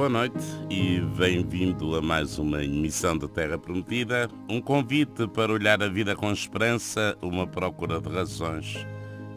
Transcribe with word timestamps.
Boa 0.00 0.08
noite 0.08 0.42
e 0.70 0.98
bem-vindo 0.98 1.94
a 1.94 2.00
mais 2.00 2.38
uma 2.38 2.64
emissão 2.64 3.18
da 3.18 3.28
Terra 3.28 3.58
Prometida. 3.58 4.30
Um 4.48 4.58
convite 4.58 5.28
para 5.28 5.52
olhar 5.52 5.82
a 5.82 5.88
vida 5.88 6.16
com 6.16 6.32
esperança, 6.32 7.14
uma 7.20 7.46
procura 7.46 8.00
de 8.00 8.08
razões 8.08 8.78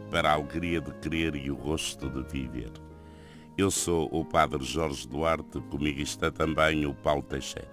para 0.10 0.30
a 0.30 0.36
alegria 0.36 0.80
de 0.80 0.90
querer 1.02 1.36
e 1.36 1.52
o 1.52 1.58
gosto 1.58 2.10
de 2.10 2.24
viver. 2.32 2.72
Eu 3.58 3.70
sou 3.70 4.08
o 4.10 4.24
Padre 4.24 4.64
Jorge 4.64 5.06
Duarte, 5.06 5.60
comigo 5.70 6.00
está 6.00 6.32
também 6.32 6.86
o 6.86 6.94
Paulo 6.94 7.24
Teixeira. 7.24 7.68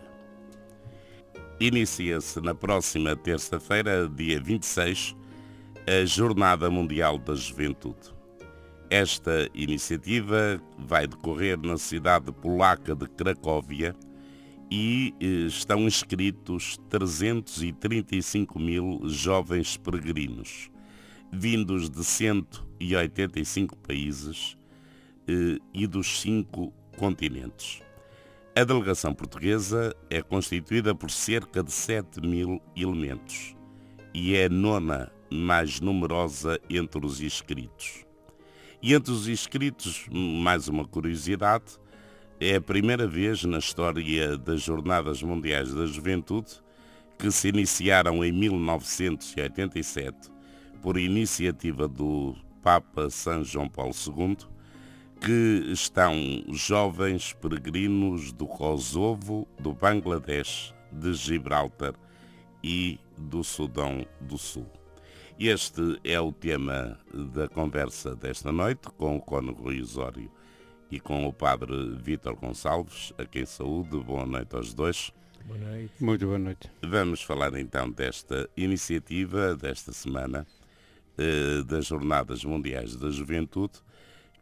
Inicia-se 1.61 2.41
na 2.41 2.57
próxima 2.57 3.15
terça-feira, 3.15 4.09
dia 4.09 4.41
26, 4.41 5.15
a 5.87 6.05
Jornada 6.05 6.69
Mundial 6.69 7.19
da 7.19 7.37
Juventude. 7.37 8.20
Esta 8.91 9.49
iniciativa 9.55 10.61
vai 10.77 11.07
decorrer 11.07 11.57
na 11.57 11.79
cidade 11.79 12.33
polaca 12.33 12.93
de 12.93 13.07
Cracóvia 13.07 13.95
e 14.69 15.15
eh, 15.21 15.47
estão 15.47 15.83
inscritos 15.83 16.77
335 16.89 18.59
mil 18.59 19.01
jovens 19.05 19.77
peregrinos, 19.77 20.73
vindos 21.33 21.89
de 21.89 22.03
185 22.03 23.77
países 23.77 24.57
eh, 25.29 25.59
e 25.73 25.87
dos 25.87 26.21
cinco 26.21 26.73
continentes. 26.97 27.83
A 28.57 28.65
delegação 28.65 29.15
portuguesa 29.15 29.95
é 30.11 30.21
constituída 30.21 30.97
por 30.97 31.13
cerca 31.13 31.63
de 31.63 31.71
7 31.71 32.21
mil 32.21 32.61
elementos 32.77 33.55
e 34.13 34.35
é 34.35 34.47
a 34.47 34.49
nona 34.49 35.13
mais 35.31 35.79
numerosa 35.79 36.59
entre 36.69 37.07
os 37.07 37.21
inscritos. 37.21 38.10
E 38.83 38.95
entre 38.95 39.13
os 39.13 39.29
inscritos, 39.29 40.07
mais 40.11 40.67
uma 40.67 40.87
curiosidade, 40.87 41.79
é 42.41 42.57
a 42.57 42.61
primeira 42.61 43.07
vez 43.07 43.45
na 43.45 43.59
história 43.59 44.39
das 44.39 44.63
Jornadas 44.63 45.23
Mundiais 45.23 45.75
da 45.75 45.85
Juventude 45.85 46.63
que 47.19 47.31
se 47.31 47.49
iniciaram 47.49 48.25
em 48.25 48.33
1987 48.33 50.31
por 50.81 50.97
iniciativa 50.97 51.87
do 51.87 52.35
Papa 52.63 53.11
São 53.11 53.45
João 53.45 53.69
Paulo 53.69 53.93
II, 53.93 54.39
que 55.21 55.71
estão 55.71 56.15
jovens 56.49 57.35
peregrinos 57.35 58.33
do 58.33 58.47
Kosovo, 58.47 59.47
do 59.59 59.75
Bangladesh, 59.75 60.75
de 60.91 61.13
Gibraltar 61.13 61.93
e 62.65 62.99
do 63.19 63.45
Sudão 63.45 64.07
do 64.23 64.39
Sul. 64.39 64.80
Este 65.43 65.99
é 66.05 66.21
o 66.21 66.31
tema 66.33 66.99
da 67.15 67.49
conversa 67.49 68.15
desta 68.15 68.53
noite 68.53 68.91
com 68.99 69.17
o 69.17 69.21
Cono 69.23 69.55
Rui 69.55 69.81
Osório 69.81 70.31
e 70.91 71.01
com 71.01 71.27
o 71.27 71.33
Padre 71.33 71.97
Vítor 71.97 72.37
Gonçalves, 72.37 73.15
a 73.17 73.25
quem 73.25 73.47
saúde. 73.47 73.99
Boa 74.01 74.27
noite 74.27 74.55
aos 74.55 74.75
dois. 74.75 75.11
Boa 75.47 75.59
noite. 75.59 75.95
Muito 75.99 76.27
boa 76.27 76.39
noite. 76.39 76.71
Vamos 76.83 77.23
falar 77.23 77.55
então 77.55 77.91
desta 77.91 78.51
iniciativa 78.55 79.57
desta 79.57 79.95
semana 79.95 80.47
eh, 81.17 81.63
das 81.67 81.87
Jornadas 81.87 82.45
Mundiais 82.45 82.95
da 82.95 83.09
Juventude, 83.09 83.79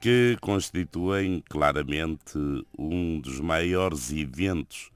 que 0.01 0.37
constituem 0.41 1.45
claramente 1.49 2.37
um 2.77 3.21
dos 3.21 3.39
maiores 3.39 4.11
eventos 4.11 4.91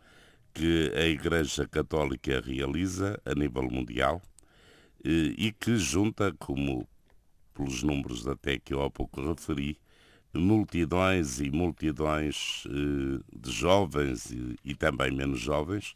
que 0.53 0.91
a 0.97 1.07
Igreja 1.07 1.65
Católica 1.69 2.43
realiza 2.45 3.21
a 3.25 3.37
nível 3.37 3.71
mundial 3.71 4.21
e 5.05 5.53
que 5.53 5.77
junta, 5.77 6.35
como 6.39 6.87
pelos 7.55 7.83
números 7.83 8.27
até 8.27 8.59
que 8.59 8.73
eu 8.75 8.83
há 8.83 8.91
pouco 8.91 9.21
referi, 9.21 9.79
multidões 10.35 11.41
e 11.41 11.51
multidões 11.51 12.65
eh, 12.67 13.23
de 13.37 13.51
jovens 13.51 14.31
e, 14.31 14.57
e 14.65 14.75
também 14.75 15.11
menos 15.11 15.41
jovens. 15.41 15.95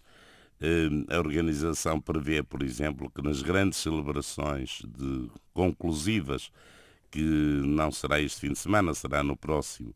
Eh, 0.61 0.89
a 1.15 1.19
organização 1.19 2.01
prevê, 2.01 2.43
por 2.43 2.63
exemplo, 2.63 3.11
que 3.11 3.23
nas 3.23 3.43
grandes 3.43 3.79
celebrações 3.79 4.83
de 4.87 5.31
conclusivas, 5.55 6.51
que 7.11 7.23
não 7.23 7.91
será 7.91 8.21
este 8.21 8.41
fim 8.41 8.53
de 8.53 8.59
semana, 8.59 8.93
será 8.95 9.23
no 9.23 9.37
próximo, 9.37 9.95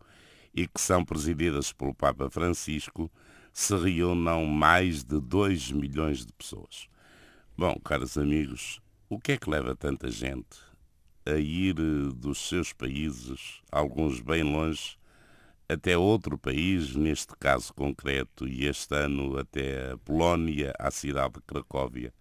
e 0.55 0.67
que 0.67 0.81
são 0.81 1.05
presididas 1.05 1.73
pelo 1.73 1.95
Papa 1.95 2.31
Francisco, 2.31 3.11
se 3.53 3.77
reúnam 3.77 4.47
mais 4.47 5.05
de 5.05 5.21
2 5.21 5.73
milhões 5.73 6.25
de 6.25 6.33
pessoas. 6.33 6.89
Bom, 7.57 7.79
caros 7.85 8.17
amigos, 8.17 8.81
o 9.11 9.19
que 9.19 9.33
é 9.33 9.37
que 9.37 9.51
leva 9.51 9.75
tanta 9.75 10.09
gente 10.09 10.57
a 11.27 11.33
ir 11.33 11.75
eh, 11.81 12.15
dos 12.15 12.49
seus 12.49 12.73
países, 12.73 13.61
alguns 13.71 14.21
bem 14.21 14.45
longe, 14.45 14.97
até 15.69 15.99
outro 15.99 16.39
país, 16.39 16.95
neste 16.95 17.35
caso 17.37 17.75
concreto, 17.75 18.47
e 18.47 18.67
este 18.67 18.95
ano 18.95 19.37
até 19.37 19.91
a 19.91 19.99
Polónia, 19.99 20.73
à 20.79 20.93
cidade 20.93 21.35
de 21.35 21.41
Cracóvia, 21.41 22.15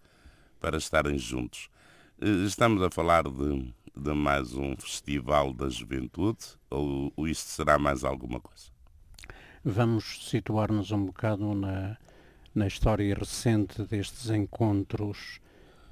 para 0.60 0.78
estarem 0.78 1.16
juntos? 1.16 1.70
Eh, 2.20 2.44
estamos 2.44 2.82
a 2.82 2.90
falar 2.90 3.22
de, 3.22 3.72
de 3.96 4.12
mais 4.12 4.54
um 4.54 4.74
festival 4.76 5.54
da 5.54 5.68
juventude 5.68 6.44
ou, 6.68 7.12
ou 7.16 7.28
isto 7.28 7.48
será 7.50 7.78
mais 7.78 8.02
alguma 8.02 8.40
coisa? 8.40 8.64
Vamos 9.64 10.28
situar-nos 10.28 10.90
um 10.90 11.06
bocado 11.06 11.54
na, 11.54 11.96
na 12.52 12.66
história 12.66 13.14
recente 13.14 13.80
destes 13.84 14.28
encontros 14.28 15.40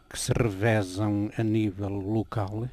que 0.09 0.19
se 0.19 0.33
revezam 0.33 1.31
a 1.37 1.43
nível 1.43 1.91
local, 1.91 2.69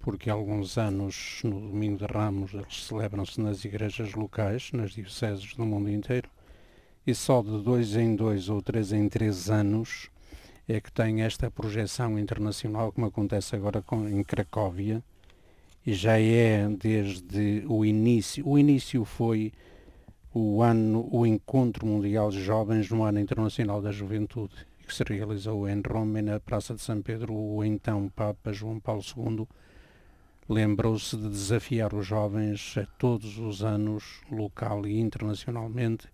porque 0.00 0.30
alguns 0.30 0.78
anos, 0.78 1.42
no 1.44 1.60
Domingo 1.60 1.98
de 1.98 2.06
Ramos, 2.06 2.54
eles 2.54 2.86
celebram-se 2.86 3.38
nas 3.40 3.64
igrejas 3.64 4.14
locais, 4.14 4.72
nas 4.72 4.92
dioceses 4.92 5.54
do 5.54 5.66
mundo 5.66 5.90
inteiro, 5.90 6.30
e 7.06 7.14
só 7.14 7.42
de 7.42 7.62
dois 7.62 7.94
em 7.94 8.16
dois 8.16 8.48
ou 8.48 8.62
três 8.62 8.92
em 8.92 9.08
três 9.08 9.50
anos 9.50 10.08
é 10.66 10.80
que 10.80 10.90
tem 10.90 11.22
esta 11.22 11.50
projeção 11.50 12.18
internacional, 12.18 12.92
como 12.92 13.06
acontece 13.06 13.54
agora 13.54 13.82
com, 13.82 14.08
em 14.08 14.22
Cracóvia, 14.22 15.02
e 15.84 15.92
já 15.92 16.18
é 16.18 16.68
desde 16.68 17.64
o 17.68 17.84
início. 17.84 18.46
O 18.48 18.58
início 18.58 19.04
foi 19.04 19.52
o 20.32 20.62
ano, 20.62 21.08
o 21.10 21.26
Encontro 21.26 21.86
Mundial 21.86 22.30
de 22.30 22.42
Jovens 22.42 22.88
no 22.90 23.02
Ano 23.02 23.18
Internacional 23.18 23.82
da 23.82 23.90
Juventude, 23.90 24.69
que 24.90 24.96
se 24.96 25.04
realizou 25.04 25.68
em 25.68 25.80
Roma, 25.80 26.20
na 26.20 26.40
Praça 26.40 26.74
de 26.74 26.80
São 26.80 27.00
Pedro, 27.00 27.32
o 27.32 27.64
então 27.64 28.08
Papa 28.08 28.52
João 28.52 28.80
Paulo 28.80 29.00
II 29.16 29.46
lembrou-se 30.48 31.16
de 31.16 31.28
desafiar 31.28 31.94
os 31.94 32.04
jovens 32.04 32.74
a 32.76 32.84
todos 32.98 33.38
os 33.38 33.62
anos, 33.62 34.20
local 34.32 34.84
e 34.88 34.98
internacionalmente, 34.98 36.08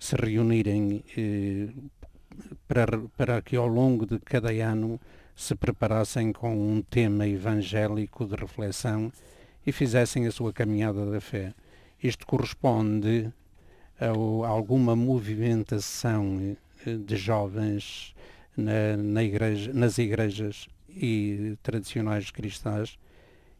se 0.00 0.16
reunirem 0.16 1.04
eh, 1.16 1.68
para, 2.66 2.98
para 3.16 3.40
que 3.40 3.54
ao 3.54 3.68
longo 3.68 4.04
de 4.04 4.18
cada 4.18 4.50
ano 4.50 5.00
se 5.36 5.54
preparassem 5.54 6.32
com 6.32 6.56
um 6.56 6.82
tema 6.82 7.24
evangélico 7.28 8.26
de 8.26 8.34
reflexão 8.34 9.12
e 9.64 9.70
fizessem 9.70 10.26
a 10.26 10.32
sua 10.32 10.52
caminhada 10.52 11.08
da 11.08 11.20
fé. 11.20 11.54
Isto 12.02 12.26
corresponde 12.26 13.32
a, 14.00 14.06
a 14.06 14.48
alguma 14.48 14.96
movimentação 14.96 16.56
de 16.86 17.16
jovens 17.16 18.14
na, 18.56 18.96
na 18.96 19.22
igreja, 19.22 19.72
nas 19.72 19.98
igrejas 19.98 20.68
e 20.88 21.56
tradicionais 21.62 22.30
cristãs 22.30 22.98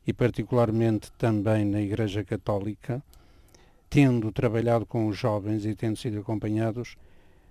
e 0.06 0.12
particularmente 0.12 1.12
também 1.12 1.64
na 1.64 1.80
Igreja 1.80 2.24
Católica, 2.24 3.02
tendo 3.88 4.32
trabalhado 4.32 4.84
com 4.84 5.06
os 5.06 5.16
jovens 5.16 5.64
e 5.64 5.74
tendo 5.74 5.96
sido 5.96 6.19
acompanhados, 6.19 6.96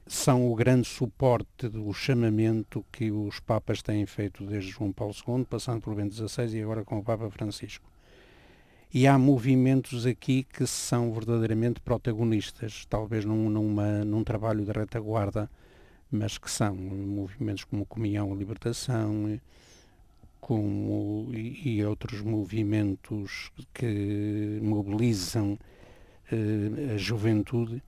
são 0.05 0.51
o 0.51 0.55
grande 0.55 0.87
suporte 0.87 1.69
do 1.69 1.93
chamamento 1.93 2.83
que 2.91 3.11
os 3.11 3.39
Papas 3.39 3.81
têm 3.81 4.05
feito 4.05 4.43
desde 4.43 4.71
João 4.71 4.91
Paulo 4.91 5.13
II, 5.27 5.45
passando 5.45 5.81
pelo 5.81 5.95
Bento 5.95 6.13
XVI 6.13 6.57
e 6.57 6.61
agora 6.61 6.83
com 6.83 6.97
o 6.97 7.03
Papa 7.03 7.29
Francisco. 7.29 7.89
E 8.93 9.07
há 9.07 9.17
movimentos 9.17 10.05
aqui 10.05 10.43
que 10.43 10.67
são 10.67 11.13
verdadeiramente 11.13 11.79
protagonistas, 11.79 12.85
talvez 12.89 13.23
num, 13.23 13.49
numa, 13.49 14.03
num 14.03 14.23
trabalho 14.23 14.65
de 14.65 14.71
retaguarda 14.71 15.49
mas 16.11 16.37
que 16.37 16.51
são 16.51 16.75
movimentos 16.75 17.63
como 17.63 17.85
Comunhão 17.85 18.33
e 18.33 18.37
Libertação 18.37 19.39
como, 20.41 21.29
e, 21.33 21.77
e 21.77 21.85
outros 21.85 22.21
movimentos 22.21 23.51
que 23.73 24.59
mobilizam 24.61 25.57
eh, 26.31 26.95
a 26.95 26.97
juventude, 26.97 27.81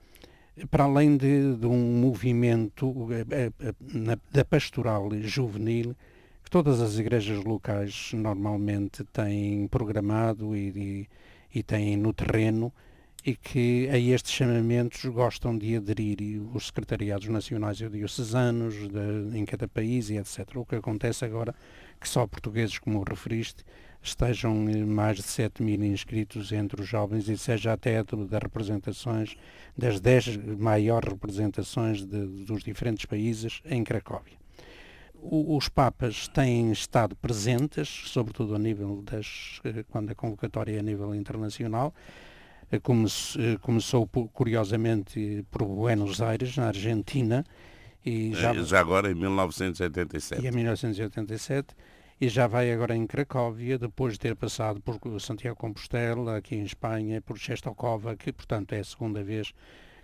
para 0.70 0.84
além 0.84 1.18
de, 1.18 1.56
de 1.56 1.66
um 1.66 2.00
movimento 2.00 2.94
eh, 3.12 3.52
eh, 3.60 3.74
na, 3.80 4.18
da 4.32 4.46
pastoral 4.46 5.10
juvenil 5.22 5.96
que 6.44 6.52
todas 6.52 6.80
as 6.80 7.00
igrejas 7.00 7.44
locais 7.44 8.12
normalmente 8.14 9.04
têm 9.06 9.68
programado 9.68 10.56
e, 10.56 10.70
e, 10.70 11.60
e 11.60 11.64
têm 11.64 11.98
no 11.98 12.14
terreno 12.14 12.72
e 13.26 13.36
que 13.36 13.88
a 13.90 13.98
estes 13.98 14.34
chamamentos 14.34 15.06
gostam 15.06 15.58
de 15.58 15.78
aderir 15.78 16.42
os 16.54 16.68
secretariados 16.68 17.28
nacionais 17.30 17.80
e 17.80 17.88
diocesanos 17.88 18.76
de, 18.90 19.38
em 19.38 19.46
cada 19.46 19.68
país 19.68 20.10
e 20.10 20.18
etc. 20.18 20.58
O 20.58 20.66
que 20.66 20.76
acontece 20.76 21.24
agora 21.24 21.56
que 22.00 22.10
só 22.10 22.28
portugueses, 22.28 22.78
como 22.78 23.02
referiste, 23.02 23.64
estejam 24.02 24.54
mais 24.86 25.18
de 25.18 25.24
7 25.24 25.64
mil 25.64 25.82
inscritos 25.86 26.52
entre 26.52 26.82
os 26.82 26.88
jovens 26.88 27.30
e 27.30 27.38
seja 27.38 27.72
até 27.72 28.04
das 28.04 28.42
representações, 28.42 29.38
das 29.78 30.02
10 30.02 30.58
maiores 30.60 31.10
representações 31.10 32.06
de, 32.06 32.26
dos 32.46 32.62
diferentes 32.62 33.06
países 33.06 33.62
em 33.64 33.86
Cracóvia. 33.86 34.38
os 35.22 35.70
Papas 35.70 36.28
têm 36.28 36.74
estado 36.74 37.16
presentes, 37.16 37.88
sobretudo 38.08 38.54
a 38.54 38.60
nível 38.60 39.02
das, 39.02 39.62
quando 39.90 40.12
a 40.12 40.16
convocatória 40.16 40.76
é 40.76 40.80
a 40.80 40.84
nível 40.84 41.16
internacional, 41.16 41.94
Come, 42.82 43.08
começou 43.62 44.08
curiosamente 44.08 45.46
por 45.52 45.64
Buenos 45.66 46.22
Aires, 46.22 46.58
na 46.58 46.68
Argentina, 46.68 47.44
e 48.06 48.34
já, 48.34 48.54
já 48.54 48.80
agora 48.80 49.12
em 49.12 49.16
1987. 49.16 50.44
E 50.44 50.48
em 50.48 50.52
1987 50.52 51.76
e 52.24 52.30
já 52.30 52.48
vai 52.48 52.72
agora 52.72 52.96
em 52.96 53.06
Cracóvia, 53.06 53.78
depois 53.78 54.14
de 54.14 54.20
ter 54.20 54.36
passado 54.36 54.80
por 54.80 54.98
Santiago 55.20 55.58
Compostela, 55.58 56.38
aqui 56.38 56.56
em 56.56 56.64
Espanha, 56.64 57.22
por 57.22 57.38
Czestochowa, 57.38 58.16
que 58.16 58.32
portanto 58.32 58.72
é 58.72 58.80
a 58.80 58.84
segunda 58.84 59.22
vez 59.22 59.52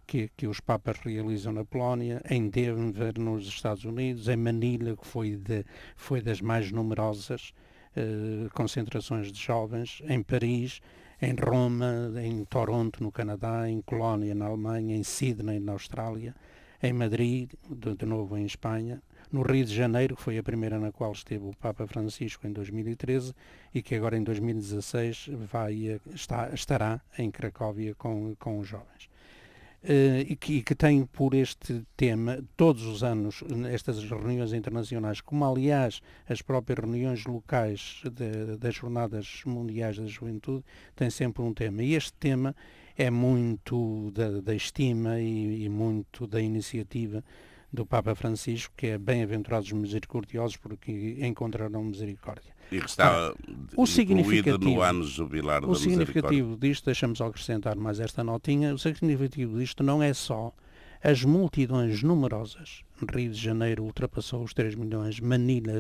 que, 0.06 0.30
que, 0.36 0.45
os 0.45 0.60
Papas 0.60 0.98
realizam 1.00 1.54
na 1.54 1.63
Polónia, 1.63 2.21
em 2.30 2.50
Denver, 2.50 3.18
nos 3.18 3.48
Estados 3.48 3.86
Unidos, 3.86 4.27
em 4.27 4.36
Manila, 4.36 4.98
que 4.98 5.07
foi, 5.07 5.38
de, 5.38 5.63
foi 5.95 6.19
das 6.19 6.42
mais 6.42 6.71
numerosas 6.71 7.54
eh, 7.95 8.50
concentrações 8.54 9.31
de 9.31 9.39
jovens, 9.39 10.01
em 10.06 10.21
Paris, 10.21 10.81
em 11.21 11.36
Roma, 11.36 12.12
em 12.24 12.45
Toronto, 12.45 13.04
no 13.04 13.12
Canadá, 13.12 13.69
em 13.69 13.81
Colónia, 13.81 14.33
na 14.33 14.45
Alemanha, 14.45 14.95
em 14.95 15.04
Sydney, 15.04 15.60
na 15.60 15.74
Austrália, 15.74 16.33
em 16.81 16.94
Madrid, 16.94 17.51
de, 17.69 17.95
de 17.95 18.06
novo 18.06 18.38
em 18.38 18.45
Espanha, 18.45 19.01
no 19.31 19.42
Rio 19.42 19.66
de 19.66 19.75
Janeiro, 19.75 20.16
que 20.16 20.21
foi 20.21 20.38
a 20.38 20.44
primeira 20.44 20.80
na 20.80 20.92
qual 20.92 21.12
esteve 21.12 21.45
o 21.45 21.56
Papa 21.60 21.86
Francisco 21.86 22.48
em 22.48 22.51
2013 22.51 23.33
e 23.74 23.81
que 23.81 23.95
agora 23.95 24.18
em 24.18 24.24
2016 24.24 25.30
vai, 25.51 26.00
está, 26.13 26.50
estará 26.54 27.01
em 27.18 27.30
Cracóvia 27.30 27.94
com, 27.95 28.33
com 28.39 28.60
os 28.60 28.68
jovens. 28.68 29.08
Uh, 29.81 30.27
e, 30.27 30.35
que, 30.35 30.53
e, 30.55 30.61
que, 30.61 30.75
tem 30.75 31.05
por 31.05 31.33
este 31.33 31.83
tema 31.95 32.43
todos 32.57 32.85
os 32.85 33.01
anos 33.01 33.41
estas 33.71 34.03
reuniões 34.03 34.51
internacionais, 34.51 35.21
como 35.21 35.45
aliás 35.45 36.01
as 36.27 36.41
próprias 36.41 36.79
reuniões 36.79 37.23
locais 37.25 38.01
de, 38.03 38.57
das 38.57 38.75
Jornadas 38.75 39.41
Mundiais 39.45 39.97
da 39.97 40.05
Juventude, 40.05 40.65
têm 40.97 41.09
sempre 41.09 41.41
um 41.41 41.53
tema. 41.53 41.81
E 41.81 41.93
este 41.93 42.11
tema 42.11 42.53
é 42.97 43.09
muito 43.09 44.11
da, 44.11 44.41
da 44.41 44.53
estima 44.53 45.21
e, 45.21 45.63
e 45.63 45.69
muito 45.69 46.27
da 46.27 46.41
iniciativa 46.41 47.23
do 47.71 47.86
Papa 47.86 48.16
Francisco, 48.16 48.74
que 48.75 48.88
é 48.88 48.98
bem-aventurados 48.98 49.71
misericordiosos 49.71 50.57
porque 50.57 51.18
encontrarão 51.21 51.83
misericórdia. 51.83 52.51
E 52.71 52.80
que 52.80 52.86
está 52.86 53.33
o 53.75 53.86
significativo, 53.86 54.57
no 54.57 54.81
ano 54.81 55.04
jubilar 55.04 55.63
O 55.66 55.75
significativo 55.75 56.56
disto, 56.57 56.86
deixamos 56.86 57.21
acrescentar 57.21 57.75
mais 57.75 58.00
esta 58.00 58.24
notinha, 58.24 58.74
o 58.74 58.77
significativo 58.77 59.57
disto 59.57 59.83
não 59.83 60.01
é 60.01 60.13
só 60.13 60.54
as 61.04 61.24
multidões 61.24 62.04
numerosas 62.04 62.83
Rio 63.05 63.31
de 63.31 63.39
Janeiro 63.39 63.83
ultrapassou 63.83 64.43
os 64.43 64.53
3 64.53 64.75
milhões, 64.75 65.19
Manila 65.19 65.71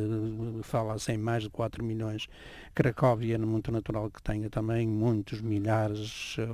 fala-se 0.63 1.11
em 1.11 1.17
mais 1.17 1.43
de 1.43 1.49
4 1.49 1.83
milhões, 1.83 2.27
Cracóvia, 2.73 3.35
é 3.35 3.37
muito 3.37 3.71
natural 3.71 4.09
que 4.09 4.21
tenha 4.21 4.49
também 4.49 4.87
muitos 4.87 5.41
milhares 5.41 6.37
eh, 6.37 6.45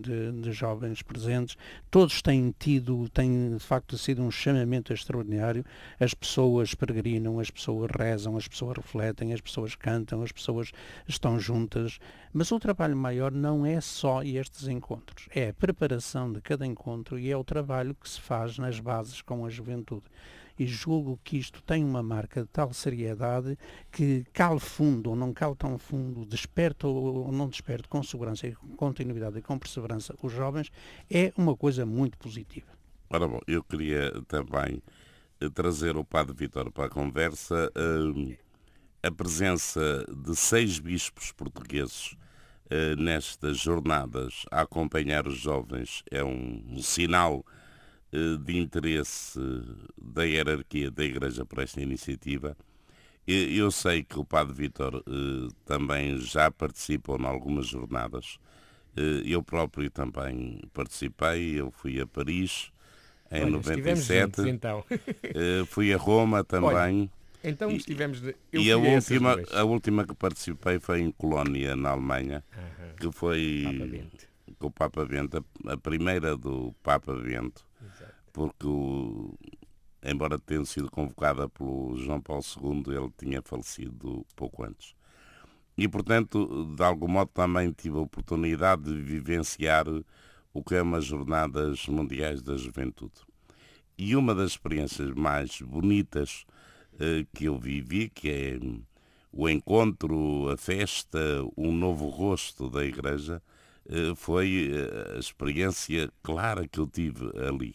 de, 0.00 0.32
de, 0.42 0.52
jovens 0.52 1.02
presentes. 1.02 1.56
Todos 1.90 2.20
têm 2.20 2.54
tido, 2.58 3.08
tem 3.08 3.56
de 3.56 3.62
facto 3.62 3.96
sido 3.96 4.22
um 4.22 4.30
chamamento 4.30 4.92
extraordinário. 4.92 5.64
As 5.98 6.12
pessoas 6.12 6.74
peregrinam, 6.74 7.40
as 7.40 7.50
pessoas 7.50 7.90
rezam, 7.90 8.36
as 8.36 8.46
pessoas 8.46 8.76
refletem, 8.76 9.32
as 9.32 9.40
pessoas 9.40 9.74
cantam, 9.74 10.22
as 10.22 10.32
pessoas 10.32 10.72
estão 11.08 11.38
juntas. 11.38 11.98
Mas 12.34 12.50
o 12.50 12.58
trabalho 12.58 12.96
maior 12.96 13.30
não 13.30 13.64
é 13.64 13.80
só 13.80 14.22
estes 14.22 14.66
encontros, 14.66 15.28
é 15.34 15.50
a 15.50 15.54
preparação 15.54 16.32
de 16.32 16.40
cada 16.40 16.66
encontro 16.66 17.18
e 17.18 17.30
é 17.30 17.36
o 17.36 17.44
trabalho 17.44 17.94
que 17.94 18.08
se 18.08 18.20
faz 18.20 18.58
nas 18.58 18.80
bases 18.80 19.22
com 19.22 19.44
a 19.44 19.50
juventude 19.50 20.01
E 20.58 20.66
julgo 20.66 21.18
que 21.24 21.38
isto 21.38 21.62
tem 21.62 21.82
uma 21.82 22.02
marca 22.02 22.42
de 22.42 22.48
tal 22.48 22.72
seriedade 22.74 23.58
que 23.90 24.24
cale 24.32 24.60
fundo 24.60 25.10
ou 25.10 25.16
não 25.16 25.32
cale 25.32 25.56
tão 25.56 25.78
fundo, 25.78 26.26
desperta 26.26 26.86
ou 26.86 27.32
não 27.32 27.48
desperta 27.48 27.88
com 27.88 28.02
segurança 28.02 28.46
e 28.46 28.54
com 28.54 28.76
continuidade 28.76 29.38
e 29.38 29.42
com 29.42 29.58
perseverança 29.58 30.14
os 30.22 30.32
jovens, 30.32 30.70
é 31.10 31.32
uma 31.36 31.56
coisa 31.56 31.86
muito 31.86 32.18
positiva. 32.18 32.68
Ora 33.08 33.26
bom, 33.26 33.40
eu 33.46 33.62
queria 33.64 34.12
também 34.28 34.82
eh, 35.42 35.50
trazer 35.50 35.96
o 35.96 36.04
Padre 36.04 36.34
Vitor 36.34 36.70
para 36.70 36.86
a 36.86 36.88
conversa 36.88 37.70
uh, 37.76 38.36
a 39.02 39.10
presença 39.10 40.06
de 40.08 40.36
seis 40.36 40.78
bispos 40.78 41.32
portugueses 41.32 42.12
uh, 42.12 42.96
nestas 42.96 43.58
jornadas 43.58 44.44
a 44.50 44.60
acompanhar 44.60 45.26
os 45.26 45.38
jovens 45.38 46.04
é 46.10 46.22
um, 46.22 46.78
sinal 46.80 47.44
eh, 47.44 47.61
de 48.44 48.58
interesse 48.58 49.40
da 50.00 50.24
hierarquia 50.24 50.90
da 50.90 51.02
Igreja 51.02 51.46
por 51.46 51.60
esta 51.60 51.80
iniciativa. 51.80 52.56
Eu 53.26 53.70
sei 53.70 54.02
que 54.02 54.18
o 54.18 54.24
Padre 54.24 54.52
Vítor 54.52 55.02
eh, 55.06 55.48
também 55.64 56.18
já 56.18 56.50
participou 56.50 57.18
em 57.18 57.24
algumas 57.24 57.68
jornadas. 57.68 58.38
Eh, 58.96 59.22
eu 59.24 59.42
próprio 59.42 59.88
também 59.90 60.60
participei, 60.74 61.60
eu 61.60 61.70
fui 61.70 62.00
a 62.00 62.06
Paris 62.06 62.72
em 63.30 63.42
Olha, 63.42 63.52
97. 63.52 64.24
Juntos, 64.24 64.46
então. 64.46 64.84
fui 65.68 65.94
a 65.94 65.96
Roma 65.96 66.42
também. 66.42 66.70
Olha, 66.72 67.10
então 67.44 67.70
estivemos 67.70 68.20
de... 68.20 68.36
e 68.52 68.70
a 68.70 68.76
última, 68.76 69.36
a 69.52 69.64
última 69.64 70.04
que 70.04 70.14
participei 70.14 70.80
foi 70.80 71.00
em 71.00 71.10
Colónia, 71.12 71.74
na 71.76 71.90
Alemanha, 71.90 72.44
uh 72.52 72.60
-huh. 72.60 73.00
que 73.00 73.16
foi 73.16 74.04
com 74.58 74.66
o 74.66 74.70
Papa 74.70 75.04
Bento, 75.04 75.44
a 75.66 75.76
primeira 75.76 76.36
do 76.36 76.74
Papa 76.82 77.14
Bento 77.14 77.64
porque, 78.32 78.66
embora 80.02 80.38
tenha 80.38 80.64
sido 80.64 80.90
convocada 80.90 81.48
pelo 81.48 81.96
João 81.96 82.20
Paulo 82.20 82.42
II, 82.62 82.96
ele 82.96 83.12
tinha 83.16 83.42
falecido 83.42 84.24
pouco 84.34 84.64
antes. 84.64 84.94
E, 85.76 85.88
portanto, 85.88 86.66
de 86.76 86.82
algum 86.82 87.08
modo 87.08 87.30
também 87.32 87.72
tive 87.72 87.96
a 87.96 88.00
oportunidade 88.00 88.84
de 88.84 89.00
vivenciar 89.00 89.86
o 90.52 90.62
que 90.62 90.74
é 90.74 90.82
umas 90.82 91.04
Jornadas 91.04 91.86
Mundiais 91.86 92.42
da 92.42 92.56
Juventude. 92.56 93.20
E 93.96 94.14
uma 94.16 94.34
das 94.34 94.52
experiências 94.52 95.10
mais 95.14 95.60
bonitas 95.60 96.44
eh, 96.98 97.26
que 97.34 97.46
eu 97.46 97.58
vivi, 97.58 98.08
que 98.10 98.30
é 98.30 98.58
o 99.32 99.48
encontro, 99.48 100.48
a 100.50 100.56
festa, 100.56 101.18
um 101.56 101.72
novo 101.72 102.08
rosto 102.08 102.68
da 102.68 102.84
Igreja, 102.84 103.42
foi 104.16 104.70
eh, 104.72 105.16
a 105.16 105.18
experiência 105.18 106.10
clara 106.22 106.66
que 106.68 106.78
eu 106.78 106.86
tive 106.86 107.30
ali. 107.46 107.74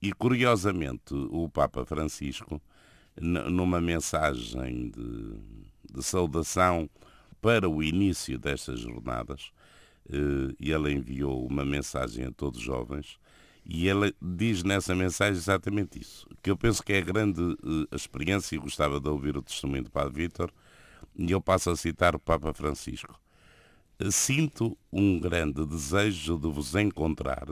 E, 0.00 0.12
curiosamente, 0.12 1.12
o 1.12 1.48
Papa 1.48 1.84
Francisco, 1.84 2.60
numa 3.20 3.80
mensagem 3.80 4.90
de, 4.90 5.40
de 5.92 6.02
saudação 6.02 6.88
para 7.40 7.68
o 7.68 7.82
início 7.82 8.38
destas 8.38 8.80
jornadas, 8.80 9.50
eh, 10.10 10.54
ele 10.60 10.92
enviou 10.92 11.46
uma 11.46 11.64
mensagem 11.64 12.26
a 12.26 12.32
todos 12.32 12.60
os 12.60 12.64
jovens 12.64 13.18
e 13.66 13.86
ele 13.86 14.14
diz 14.22 14.62
nessa 14.62 14.94
mensagem 14.94 15.34
exatamente 15.34 16.00
isso, 16.00 16.26
que 16.42 16.50
eu 16.50 16.56
penso 16.56 16.82
que 16.82 16.94
é 16.94 17.02
grande 17.02 17.40
eh, 17.42 17.94
experiência 17.94 18.56
e 18.56 18.58
gostava 18.58 18.98
de 18.98 19.08
ouvir 19.08 19.36
o 19.36 19.42
testemunho 19.42 19.84
do 19.84 19.90
Padre 19.90 20.14
Vítor, 20.14 20.50
e 21.14 21.30
eu 21.30 21.40
passo 21.40 21.70
a 21.70 21.76
citar 21.76 22.16
o 22.16 22.18
Papa 22.18 22.54
Francisco. 22.54 23.20
Sinto 24.12 24.78
um 24.92 25.18
grande 25.18 25.66
desejo 25.66 26.38
de 26.38 26.48
vos 26.48 26.76
encontrar 26.76 27.48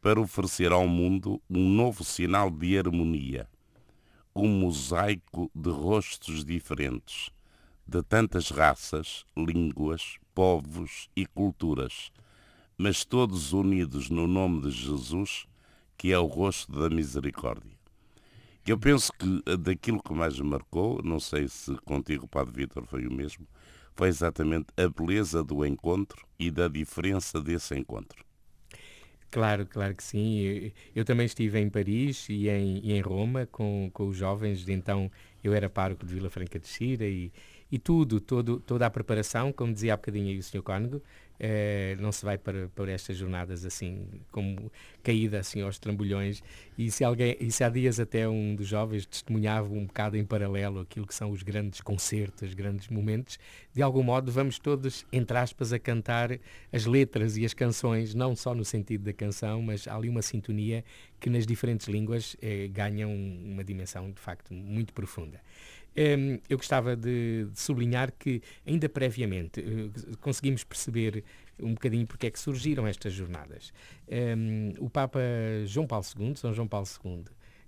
para 0.00 0.18
oferecer 0.18 0.72
ao 0.72 0.88
mundo 0.88 1.42
um 1.48 1.68
novo 1.68 2.02
sinal 2.02 2.50
de 2.50 2.78
harmonia, 2.78 3.46
um 4.34 4.48
mosaico 4.48 5.50
de 5.54 5.68
rostos 5.68 6.42
diferentes, 6.42 7.28
de 7.86 8.02
tantas 8.02 8.48
raças, 8.48 9.26
línguas, 9.36 10.16
povos 10.34 11.10
e 11.14 11.26
culturas, 11.26 12.10
mas 12.78 13.04
todos 13.04 13.52
unidos 13.52 14.08
no 14.08 14.26
nome 14.26 14.62
de 14.62 14.70
Jesus, 14.70 15.46
que 15.98 16.12
é 16.12 16.18
o 16.18 16.24
rosto 16.24 16.72
da 16.72 16.88
misericórdia. 16.88 17.76
Eu 18.66 18.78
penso 18.78 19.12
que 19.12 19.42
daquilo 19.58 20.02
que 20.02 20.14
mais 20.14 20.40
me 20.40 20.48
marcou, 20.48 21.02
não 21.04 21.20
sei 21.20 21.46
se 21.46 21.76
contigo, 21.84 22.26
Padre 22.26 22.54
Vítor, 22.54 22.86
foi 22.86 23.06
o 23.06 23.12
mesmo, 23.12 23.46
foi 23.94 24.08
exatamente 24.08 24.66
a 24.76 24.88
beleza 24.88 25.42
do 25.42 25.64
encontro 25.64 26.26
e 26.38 26.50
da 26.50 26.68
diferença 26.68 27.40
desse 27.40 27.74
encontro. 27.76 28.24
Claro, 29.30 29.66
claro 29.66 29.94
que 29.96 30.04
sim. 30.04 30.72
Eu, 30.94 31.04
também 31.04 31.26
estive 31.26 31.58
em 31.58 31.68
Paris 31.68 32.28
e 32.28 32.48
em, 32.48 32.78
e 32.84 32.92
em, 32.92 33.00
Roma 33.00 33.46
com, 33.50 33.90
com 33.92 34.06
os 34.06 34.16
jovens, 34.16 34.68
então 34.68 35.10
eu 35.42 35.52
era 35.52 35.68
pároco 35.68 36.06
de 36.06 36.14
Vila 36.14 36.30
Franca 36.30 36.56
de 36.58 36.68
Xira 36.68 37.04
e, 37.04 37.32
E 37.70 37.78
tudo, 37.78 38.20
todo, 38.20 38.60
toda 38.60 38.86
a 38.86 38.90
preparação, 38.90 39.52
como 39.52 39.72
dizia 39.72 39.94
há 39.94 39.96
bocadinho 39.96 40.28
aí 40.28 40.38
o 40.38 40.42
Sr. 40.42 40.62
Cónigo, 40.62 41.02
eh, 41.38 41.96
não 41.98 42.12
se 42.12 42.24
vai 42.24 42.38
para, 42.38 42.68
para 42.68 42.92
estas 42.92 43.16
jornadas 43.16 43.64
assim, 43.64 44.06
como 44.30 44.70
caída 45.02 45.38
assim 45.38 45.60
aos 45.62 45.78
trambolhões. 45.78 46.42
E 46.76 46.90
se, 46.90 47.04
alguém, 47.04 47.36
e 47.40 47.50
se 47.50 47.64
há 47.64 47.68
dias 47.68 47.98
até 47.98 48.28
um 48.28 48.54
dos 48.54 48.66
jovens 48.66 49.06
testemunhava 49.06 49.72
um 49.72 49.86
bocado 49.86 50.16
em 50.16 50.24
paralelo 50.24 50.80
aquilo 50.80 51.06
que 51.06 51.14
são 51.14 51.30
os 51.30 51.42
grandes 51.42 51.80
concertos, 51.80 52.54
grandes 52.54 52.88
momentos, 52.88 53.38
de 53.72 53.82
algum 53.82 54.02
modo 54.02 54.30
vamos 54.30 54.58
todos, 54.58 55.04
entre 55.12 55.36
aspas, 55.36 55.72
a 55.72 55.78
cantar 55.78 56.38
as 56.72 56.86
letras 56.86 57.36
e 57.36 57.44
as 57.44 57.54
canções, 57.54 58.14
não 58.14 58.36
só 58.36 58.54
no 58.54 58.64
sentido 58.64 59.04
da 59.04 59.12
canção, 59.12 59.62
mas 59.62 59.86
há 59.88 59.94
ali 59.96 60.08
uma 60.08 60.22
sintonia 60.22 60.84
que 61.20 61.30
nas 61.30 61.46
diferentes 61.46 61.88
línguas 61.88 62.36
eh, 62.42 62.68
ganham 62.68 63.10
uma 63.12 63.64
dimensão 63.64 64.10
de 64.10 64.20
facto 64.20 64.52
muito 64.52 64.92
profunda. 64.92 65.40
Um, 65.96 66.40
eu 66.48 66.56
gostava 66.56 66.96
de, 66.96 67.46
de, 67.52 67.60
sublinhar 67.60 68.12
que, 68.18 68.42
ainda 68.66 68.88
previamente, 68.88 69.60
uh, 69.60 70.18
conseguimos 70.18 70.64
perceber 70.64 71.22
um 71.60 71.74
bocadinho 71.74 72.04
porque 72.06 72.26
é 72.26 72.30
que 72.30 72.38
surgiram 72.38 72.86
estas 72.86 73.12
jornadas. 73.12 73.72
Um, 74.08 74.72
o 74.78 74.90
Papa 74.90 75.20
João 75.66 75.86
Paulo 75.86 76.04
II, 76.18 76.34
São 76.36 76.52
João 76.52 76.66
Paulo 76.66 76.86
II, 77.04 77.24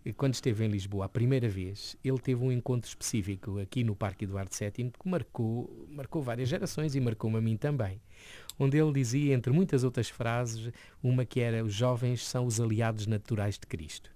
eh, 0.07 0.13
quando 0.13 0.35
esteve 0.35 0.65
em 0.65 0.69
Lisboa 0.69 1.07
a 1.07 1.09
primeira 1.09 1.49
vez, 1.49 1.97
ele 2.05 2.19
teve 2.19 2.43
um 2.43 2.53
encontro 2.53 2.89
específico 2.89 3.59
aqui 3.59 3.83
no 3.83 3.95
Parque 3.95 4.25
Eduardo 4.25 4.51
VII 4.55 4.91
que 4.91 5.09
marcou, 5.09 5.87
marcou 5.91 6.23
várias 6.23 6.49
gerações 6.49 6.95
e 6.95 7.01
marcou-me 7.01 7.39
a 7.39 7.41
mim 7.41 7.57
também. 7.57 8.01
Onde 8.59 8.79
ele 8.79 8.93
dizia, 8.93 9.35
entre 9.35 9.53
muitas 9.53 9.85
outras 9.85 10.09
frases, 10.09 10.73
uma 11.03 11.25
que 11.25 11.41
era: 11.41 11.65
Os 11.65 11.75
jovens 11.75 12.25
são 12.25 12.47
os 12.47 12.61
aliados 12.61 13.07
naturais 13.07 13.59
de 13.59 13.67
Cristo. 13.67 14.11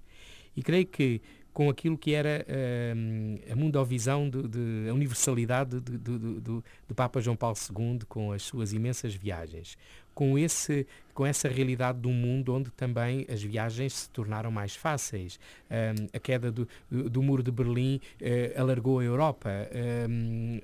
E 0.57 0.63
creio 0.63 0.87
que 0.87 1.21
com 1.53 1.69
aquilo 1.69 1.99
que 1.99 2.15
era 2.15 2.47
uh, 2.49 3.53
a 3.53 3.57
mundovisão, 3.57 4.29
de, 4.29 4.47
de, 4.49 4.89
a 4.89 4.95
universalidade 4.95 5.81
de, 5.81 5.99
do, 5.99 6.65
do 6.89 6.95
Papa 6.95 7.21
João 7.21 7.37
Paulo 7.37 7.57
II, 7.57 8.01
com 8.09 8.33
as 8.33 8.43
suas 8.43 8.73
imensas 8.73 9.15
viagens, 9.15 9.77
com, 10.15 10.39
esse, 10.39 10.87
com 11.13 11.27
essa 11.27 11.49
realidade 11.49 12.01
de 12.01 12.09
um 12.09 12.13
mundo 12.13 12.55
onde 12.55 12.71
também 12.71 13.27
as 13.29 13.43
viagens 13.43 13.93
se 13.95 14.11
tornaram 14.11 14.51
mais 14.51 14.77
fáceis. 14.77 15.39
Um, 15.71 16.09
a 16.13 16.19
queda 16.19 16.53
do, 16.53 16.69
do, 16.91 17.23
muro 17.23 17.43
de 17.43 17.51
Berlim 17.51 18.01
uh, 18.21 18.61
alargou 18.61 19.01
a 19.01 19.05
Europa. 19.05 19.51
Um, 20.09 20.61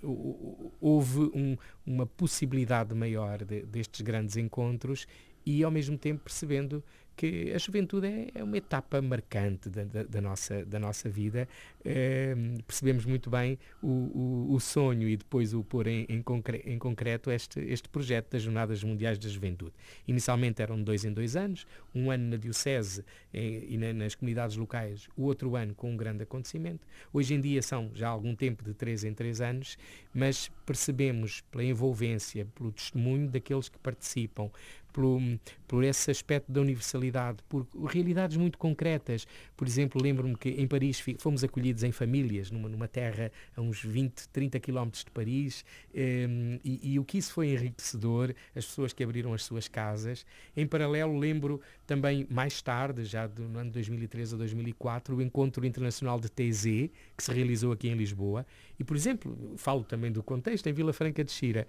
houve 0.81 1.21
um, 1.35 1.57
uma 1.85 2.07
possibilidade 2.07 2.95
maior 2.95 3.45
destes 3.45 4.01
grandes 4.03 4.37
encontros 4.37 5.07
e, 5.45 5.63
ao 5.63 5.71
mesmo 5.71 5.97
tempo, 5.97 6.25
percebendo 6.25 6.83
que 7.17 7.53
a 7.53 7.59
juventude 7.59 8.07
é, 8.07 8.31
é 8.35 8.45
uma 8.45 8.59
etapa 8.59 9.01
marcante 9.01 9.71
da, 9.71 9.85
da, 9.85 10.03
da, 10.03 10.21
nossa, 10.21 10.65
da 10.67 10.79
nossa 10.79 11.09
vida. 11.09 11.49
É, 11.83 12.35
percebemos 12.67 13.07
muito 13.07 13.31
bem 13.31 13.59
o, 13.83 13.89
o, 13.89 14.55
o, 14.55 14.61
sonho 14.61 15.09
e 15.09 15.17
depois 15.17 15.55
o 15.55 15.65
pôr 15.65 15.87
em, 15.87 16.05
em, 16.09 16.21
concre 16.21 16.63
em 16.67 16.79
concreto 16.79 17.31
este, 17.31 17.61
este 17.61 17.89
projeto 17.89 18.33
das 18.33 18.43
Jornadas 18.43 18.85
Mundiais 18.85 19.19
da 19.19 19.29
Juventude. 19.29 19.73
Inicialmente 20.07 20.61
eram 20.61 20.83
dois 20.83 21.05
em 21.05 21.13
dois 21.13 21.37
anos, 21.37 21.67
um 21.95 22.11
ano 22.11 22.31
na 22.31 22.37
Diocese 22.37 23.05
e, 23.33 23.67
e 23.71 23.79
na, 23.79 23.93
nas 23.93 24.15
comunidades 24.15 24.57
locais, 24.57 25.09
o 25.17 25.23
outro 25.23 25.57
ano 25.57 25.75
com 25.75 25.93
um 25.93 25.97
grande 25.97 26.23
acontecimento. 26.23 26.87
Hoje 27.13 27.35
em 27.35 27.41
dia 27.41 27.63
são 27.63 27.91
já 27.95 28.09
há 28.09 28.11
algum 28.11 28.35
tempo 28.35 28.63
de 28.63 28.75
três 28.75 29.05
em 29.05 29.15
três 29.15 29.41
anos, 29.41 29.79
mas 30.13 30.51
percebemos 30.67 31.41
pela 31.51 31.65
envolvência, 31.65 32.47
pelo 32.55 32.73
testemunho 32.73 33.29
daqueles 33.29 33.69
que 33.69 33.79
participam, 33.79 34.51
por, 34.97 35.21
por 35.69 35.85
esse 35.85 36.11
aspecto 36.11 36.51
da 36.51 36.59
universalidade, 36.59 37.43
por 37.51 37.67
realidades 37.87 38.39
muito 38.39 38.57
concretas. 38.57 39.27
Por 39.55 39.69
exemplo, 39.69 40.01
lembro-me 40.03 40.35
que 40.35 40.49
em 40.49 40.67
Paris 40.67 41.05
fomos 41.19 41.45
acolhidos 41.45 41.83
em 41.83 41.93
famílias, 41.93 42.51
numa, 42.51 42.67
numa 42.67 42.89
terra 42.89 43.31
a 43.55 43.61
uns 43.61 43.85
20, 43.85 44.27
30 44.31 44.59
quilómetros 44.59 45.05
de 45.05 45.11
Paris, 45.11 45.67
um, 45.95 45.99
ehm, 46.01 46.61
e, 46.65 46.95
e, 46.95 46.99
o 46.99 47.05
que 47.05 47.19
isso 47.19 47.35
foi 47.35 47.49
enriquecedor, 47.49 48.35
as 48.55 48.65
pessoas 48.65 48.95
que 48.95 49.05
abriram 49.05 49.35
as 49.35 49.43
suas 49.43 49.69
casas. 49.69 50.25
Em 50.57 50.67
paralelo, 50.67 51.19
lembro 51.19 51.61
também 51.87 52.27
mais 52.31 52.63
tarde, 52.63 53.05
já 53.05 53.27
do, 53.27 53.43
no 53.43 53.59
ano 53.59 53.71
2003 53.73 54.33
a 54.33 54.37
2004, 54.39 55.15
o 55.15 55.21
Encontro 55.21 55.67
Internacional 55.67 56.19
de 56.19 56.31
TZ, 56.31 56.63
que 57.15 57.23
se 57.23 57.31
realizou 57.31 57.71
aqui 57.71 57.89
em 57.89 57.95
Lisboa. 57.95 58.47
E, 58.79 58.85
por 58.85 58.97
exemplo, 58.97 59.55
falo 59.57 59.83
também 59.85 60.13
do 60.13 60.23
contexto, 60.23 60.67
em 60.67 60.73
Vila 60.73 60.93
Franca 60.93 61.25
de 61.25 61.33
Xira, 61.33 61.67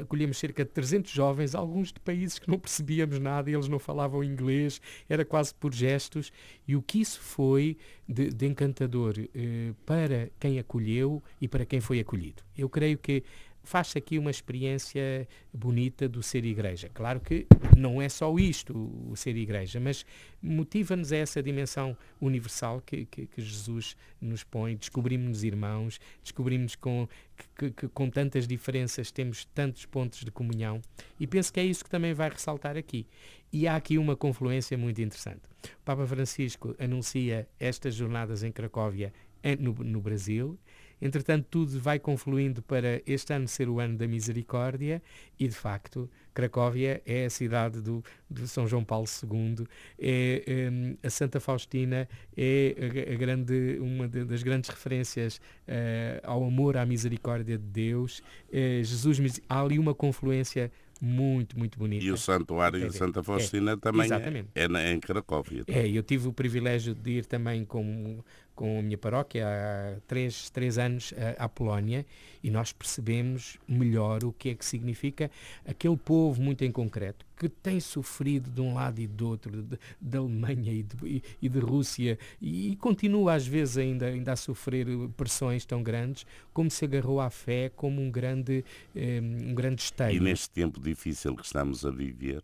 acolhemos 0.00 0.38
cerca 0.38 0.64
de 0.64 0.70
300 0.70 1.10
jovens, 1.10 1.54
alguns 1.54 1.92
de 1.92 2.00
países 2.00 2.38
que 2.38 2.48
não 2.48 2.58
percebíamos 2.58 3.18
nada, 3.18 3.50
eles 3.50 3.68
não 3.68 3.78
falavam 3.78 4.22
inglês, 4.22 4.80
era 5.08 5.24
quase 5.24 5.54
por 5.54 5.72
gestos. 5.72 6.32
E 6.66 6.76
o 6.76 6.82
que 6.82 7.00
isso 7.00 7.20
foi 7.20 7.76
de, 8.08 8.30
de 8.30 8.46
encantador 8.46 9.14
eh, 9.18 9.72
para 9.86 10.30
quem 10.38 10.58
acolheu 10.58 11.22
e 11.40 11.48
para 11.48 11.64
quem 11.64 11.80
foi 11.80 12.00
acolhido. 12.00 12.42
Eu 12.56 12.68
creio 12.68 12.98
que 12.98 13.22
faz-se 13.62 13.98
aqui 13.98 14.18
uma 14.18 14.30
experiência 14.30 15.28
bonita 15.52 16.08
do 16.08 16.22
ser 16.22 16.44
igreja. 16.44 16.90
Claro 16.92 17.20
que 17.20 17.46
não 17.76 18.00
é 18.00 18.08
só 18.08 18.34
isto, 18.36 18.74
o 19.08 19.16
ser 19.16 19.36
igreja, 19.36 19.78
mas 19.78 20.04
motiva-nos 20.42 21.12
a 21.12 21.16
essa 21.16 21.42
dimensão 21.42 21.96
universal 22.20 22.82
que, 22.84 23.06
que, 23.06 23.26
que 23.26 23.40
Jesus 23.40 23.96
nos 24.20 24.42
põe. 24.42 24.76
Descobrimos-nos 24.76 25.44
irmãos, 25.44 26.00
descobrimos 26.22 26.74
com, 26.74 27.08
que, 27.56 27.70
que, 27.70 27.88
com 27.88 28.08
tantas 28.08 28.46
diferenças 28.46 29.10
temos 29.10 29.44
tantos 29.46 29.86
pontos 29.86 30.24
de 30.24 30.30
comunhão 30.30 30.80
e 31.18 31.26
penso 31.26 31.52
que 31.52 31.60
é 31.60 31.64
isso 31.64 31.84
que 31.84 31.90
também 31.90 32.14
vai 32.14 32.30
ressaltar 32.30 32.76
aqui. 32.76 33.06
E 33.52 33.66
há 33.66 33.76
aqui 33.76 33.98
uma 33.98 34.16
confluência 34.16 34.78
muito 34.78 35.00
interessante. 35.02 35.42
O 35.64 35.84
Papa 35.84 36.06
Francisco 36.06 36.74
anuncia 36.78 37.48
estas 37.58 37.94
jornadas 37.94 38.42
em 38.42 38.52
Cracóvia 38.52 39.12
no, 39.58 39.72
no 39.72 40.00
Brasil 40.00 40.58
Entretanto, 41.00 41.46
tudo 41.50 41.80
vai 41.80 41.98
confluindo 41.98 42.62
para 42.62 43.00
este 43.06 43.32
ano 43.32 43.48
ser 43.48 43.68
o 43.68 43.80
ano 43.80 43.96
da 43.96 44.06
misericórdia 44.06 45.02
e, 45.38 45.48
de 45.48 45.54
facto, 45.54 46.08
Cracóvia 46.32 47.02
é 47.04 47.24
a 47.24 47.30
cidade 47.30 47.80
do, 47.80 48.04
de 48.30 48.46
São 48.46 48.66
João 48.66 48.84
Paulo 48.84 49.06
II, 49.22 49.66
é, 49.98 50.44
é, 50.46 51.06
a 51.06 51.10
Santa 51.10 51.40
Faustina 51.40 52.08
é 52.36 52.76
a, 53.08 53.12
a 53.12 53.16
grande, 53.16 53.78
uma 53.80 54.06
de, 54.08 54.24
das 54.24 54.42
grandes 54.42 54.70
referências 54.70 55.40
uh, 55.66 56.20
ao 56.22 56.44
amor, 56.44 56.76
à 56.76 56.86
misericórdia 56.86 57.58
de 57.58 57.64
Deus. 57.64 58.20
Uh, 58.48 58.82
Jesus, 58.82 59.40
há 59.48 59.60
ali 59.60 59.78
uma 59.78 59.94
confluência 59.94 60.70
muito, 61.00 61.58
muito 61.58 61.78
bonita. 61.78 62.04
E 62.04 62.12
o 62.12 62.16
Santuário 62.16 62.86
de 62.88 62.94
Santa 62.94 63.22
Faustina 63.22 63.72
é, 63.72 63.76
também 63.76 64.08
é, 64.54 64.64
é, 64.64 64.92
em 64.92 65.00
Cracóvia. 65.00 65.64
É, 65.66 65.88
eu 65.88 66.02
tive 66.02 66.28
o 66.28 66.32
privilégio 66.32 66.94
de 66.94 67.12
ir 67.12 67.24
também 67.24 67.64
com 67.64 68.22
com 68.60 68.78
a 68.78 68.82
minha 68.82 68.98
paróquia 68.98 69.46
há 69.48 70.00
três, 70.06 70.50
três 70.50 70.76
anos 70.76 71.14
à 71.38 71.48
Polónia 71.48 72.04
e 72.44 72.50
nós 72.50 72.74
percebemos 72.74 73.58
melhor 73.66 74.22
o 74.22 74.34
que 74.34 74.50
é 74.50 74.54
que 74.54 74.66
significa 74.66 75.30
aquele 75.66 75.96
povo 75.96 76.42
muito 76.42 76.62
em 76.62 76.70
concreto 76.70 77.24
que 77.38 77.48
tem 77.48 77.80
sofrido 77.80 78.50
de 78.50 78.60
um 78.60 78.74
lado 78.74 79.00
e 79.00 79.06
do 79.06 79.28
outro, 79.28 79.66
da 79.98 80.18
Alemanha 80.18 80.74
e 80.74 80.82
de, 80.82 81.22
e 81.40 81.48
de 81.48 81.58
Rússia 81.58 82.18
e, 82.38 82.72
e, 82.72 82.76
continua 82.76 83.32
às 83.32 83.46
vezes 83.46 83.78
ainda, 83.78 84.08
ainda 84.08 84.32
a 84.32 84.36
sofrer 84.36 84.86
pressões 85.16 85.64
tão 85.64 85.82
grandes, 85.82 86.26
como 86.52 86.70
se 86.70 86.84
agarrou 86.84 87.18
à 87.18 87.30
fé 87.30 87.70
como 87.74 88.02
um 88.02 88.10
grande, 88.10 88.62
eh, 88.94 89.20
um 89.22 89.54
grande 89.54 89.80
esteio. 89.80 90.18
E 90.18 90.20
neste 90.20 90.50
tempo 90.50 90.78
difícil 90.78 91.34
que 91.34 91.46
estamos 91.46 91.86
a 91.86 91.90
viver, 91.90 92.42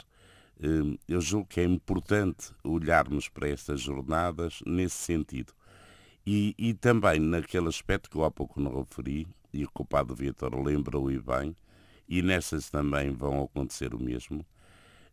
eh, 0.62 0.96
eu 1.06 1.20
julgo 1.20 1.46
que 1.46 1.60
é 1.60 1.64
importante 1.64 2.52
olharmos 2.64 3.28
para 3.28 3.50
estas 3.50 3.82
jornadas 3.82 4.62
nesse 4.64 4.96
sentido 4.96 5.52
e, 6.26 6.54
e 6.58 6.74
também 6.74 7.20
naquele 7.20 7.68
aspecto 7.68 8.10
que 8.10 8.16
eu 8.16 8.24
há 8.24 8.30
pouco 8.30 8.60
não 8.60 8.80
referi, 8.80 9.28
e 9.52 9.64
o 9.64 9.70
culpado 9.70 10.14
Vitor 10.14 10.54
lembra-o 10.60 11.10
e 11.10 11.20
bem, 11.20 11.54
e 12.08 12.20
nessas 12.20 12.68
também 12.68 13.12
vão 13.12 13.42
acontecer 13.44 13.94
o 13.94 14.02
mesmo, 14.02 14.44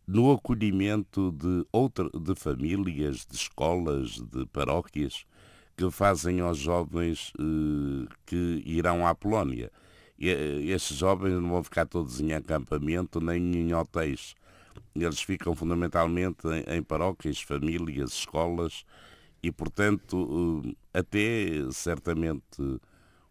no 0.06 0.32
acolhimento 0.32 1.32
de, 1.32 1.66
outra, 1.72 2.10
de 2.10 2.34
famílias, 2.34 3.24
de 3.24 3.36
escolas, 3.36 4.20
de 4.20 4.44
paróquias, 4.46 5.24
que 5.76 5.90
fazem 5.90 6.40
aos 6.40 6.58
jovens 6.58 7.32
eh, 7.38 8.06
que 8.26 8.62
irão 8.64 9.06
à 9.06 9.14
Polónia. 9.14 9.72
E, 10.18 10.28
eh, 10.28 10.62
estes 10.66 10.98
jovens 10.98 11.34
não 11.34 11.50
vão 11.50 11.64
ficar 11.64 11.86
todos 11.86 12.20
em 12.20 12.32
acampamento 12.32 13.20
nem 13.20 13.56
em 13.56 13.74
hotéis. 13.74 14.34
Eles 14.94 15.20
ficam 15.20 15.54
fundamentalmente 15.54 16.46
em, 16.48 16.76
em 16.76 16.82
paróquias, 16.82 17.40
famílias, 17.40 18.12
escolas, 18.12 18.84
e, 19.44 19.52
portanto, 19.52 20.62
eh, 20.64 20.98
até 20.98 21.70
certamente 21.70 22.80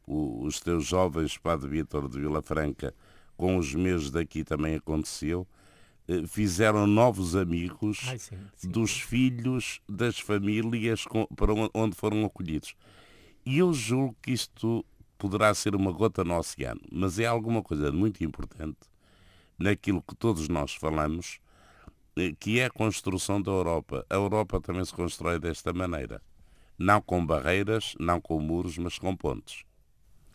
os 0.06 0.60
teus 0.60 0.86
jovens, 0.86 1.38
Padre 1.40 1.70
Vítor 1.70 2.08
de 2.08 2.20
Vila 2.20 2.42
Franca, 2.42 2.94
com 3.36 3.58
os 3.58 3.74
meses 3.74 4.12
daqui 4.12 4.44
também 4.44 4.76
aconteceu, 4.76 5.48
eh, 6.08 6.28
fizeram 6.28 6.86
novos 6.86 7.36
amigos 7.36 8.02
Ai, 8.08 8.20
sim, 8.20 8.38
sim. 8.56 8.70
dos 8.70 8.92
filhos 9.00 9.82
das 9.90 10.20
famílias 10.20 11.04
para 11.36 11.52
onde 11.74 11.96
foram 11.96 12.24
acolhidos. 12.24 12.76
E 13.44 13.58
eu 13.58 13.74
julgo 13.74 14.16
que 14.22 14.32
isto 14.32 14.86
poderá 15.18 15.52
ser 15.56 15.76
uma 15.76 15.92
gota 15.92 16.24
no 16.24 16.38
oceano, 16.38 16.82
mas 16.92 17.18
é 17.18 17.26
alguma 17.26 17.64
coisa 17.64 17.92
muito 17.92 18.24
importante 18.24 18.78
naquilo 19.58 20.02
que 20.02 20.16
todos 20.16 20.48
nós 20.48 20.76
falamos, 20.76 21.40
que 22.40 22.60
é 22.60 22.66
a 22.66 22.70
construção 22.70 23.42
da 23.42 23.52
Europa. 23.52 24.06
A 24.10 24.16
Europa 24.16 24.60
também 24.62 24.84
se 24.86 24.94
constrói 24.94 25.40
desta 25.40 25.74
maneira. 25.74 26.22
Não 26.78 27.02
com 27.02 27.26
barreiras, 27.26 27.96
não 28.00 28.20
com 28.20 28.40
muros, 28.40 28.78
mas 28.78 28.98
com 28.98 29.16
pontes. 29.16 29.64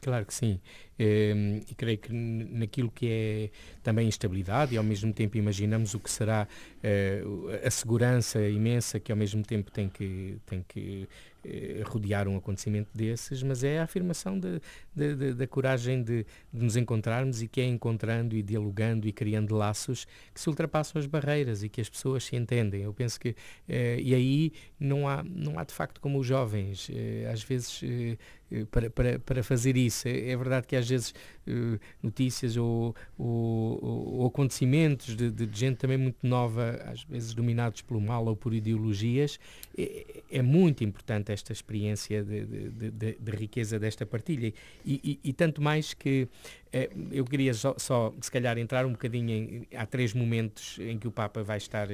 Claro 0.01 0.25
que 0.25 0.35
sim. 0.35 0.61
e 0.99 1.75
creio 1.77 1.99
que 1.99 2.13
naquilo 2.13 2.91
que 2.91 3.09
é 3.09 3.51
também 3.83 4.09
estabilidade 4.09 4.75
e 4.75 4.79
ao 4.79 4.85
mesmo 4.85 5.13
tempo 5.13 5.37
imaginamos 5.37 5.93
o 5.95 5.99
que 5.99 6.11
será 6.11 6.47
a 7.65 7.71
segurança 7.71 8.41
imensa 8.49 9.01
que 9.01 9.11
ao 9.11 9.19
mesmo 9.19 9.43
tempo 9.43 9.71
tem 9.73 9.89
que, 9.89 10.39
tem 10.47 10.65
que 10.67 11.09
eh, 11.38 11.38
rodear 11.85 12.29
um 12.29 12.37
acontecimento 12.37 12.91
desses, 12.95 13.43
mas 13.43 13.65
é 13.65 13.79
a 13.79 13.85
afirmação 13.85 14.39
da 14.39 15.47
coragem 15.47 16.03
de, 16.03 16.25
de, 16.53 16.65
nos 16.65 16.77
encontrarmos 16.77 17.43
e 17.43 17.49
que 17.49 17.61
é 17.61 17.65
encontrando 17.65 18.37
e 18.37 18.43
dialogando 18.43 19.07
e 19.07 19.13
criando 19.13 19.55
laços 19.55 20.07
que 20.35 20.41
se 20.41 20.49
ultrapassam 20.49 20.99
as 20.99 21.07
barreiras 21.07 21.63
e 21.63 21.69
que 21.69 21.81
as 21.81 21.89
pessoas 21.89 22.25
se 22.25 22.37
entendem. 22.37 22.83
Eu 22.83 22.93
penso 22.93 23.19
que, 23.19 23.35
eh, 23.69 23.99
e 24.01 24.15
aí 24.15 24.53
não 24.79 25.09
há, 25.09 25.23
não 25.23 25.59
há 25.59 25.65
de 25.65 25.73
facto 25.73 26.01
como 26.01 26.19
os 26.19 26.27
jovens, 26.27 26.91
eh, 26.93 27.29
às 27.33 27.43
vezes 27.43 27.81
eh, 27.83 28.17
para, 28.71 28.91
para, 28.91 29.19
para 29.19 29.43
fazer 29.43 29.77
isso. 29.77 30.09
É, 30.09 30.31
é, 30.31 30.37
verdade 30.37 30.67
que 30.67 30.75
às 30.75 30.89
vezes 30.89 31.11
uh, 31.47 31.79
notícias 32.03 32.57
ou, 32.57 32.95
ou, 33.19 34.19
ou 34.21 34.27
acontecimentos 34.27 35.15
de, 35.15 35.31
de, 35.31 35.49
gente 35.53 35.77
também 35.77 35.99
muito 35.99 36.27
nova, 36.27 36.83
às 36.87 37.05
vezes 37.05 37.35
dominados 37.35 37.83
pelo 37.83 38.01
mal 38.01 38.25
ou 38.27 38.35
por 38.35 38.55
ideologias, 38.55 39.39
é, 39.77 40.23
é 40.31 40.43
muito 40.43 40.83
importante 40.83 41.31
esta 41.31 41.53
experiência 41.53 42.23
de, 42.25 42.45
de, 42.71 43.17
de 43.19 43.31
riqueza 43.33 43.79
desta 43.79 44.07
partilha. 44.07 44.53
E, 44.85 45.01
e, 45.05 45.21
e 45.31 45.33
tanto 45.33 45.61
mais 45.61 45.93
que 45.93 46.23
uh, 46.23 47.09
eu 47.13 47.25
queria 47.25 47.53
só, 47.53 47.75
só, 47.77 48.15
se 48.21 48.31
calhar, 48.31 48.57
entrar 48.59 48.87
um 48.87 48.93
bocadinho 48.93 49.31
em. 49.31 49.67
Há 49.75 49.85
três 49.85 50.15
momentos 50.15 50.79
em 50.79 50.99
que 50.99 51.07
o 51.07 51.11
Papa 51.11 51.43
vai 51.43 51.59
estar, 51.59 51.89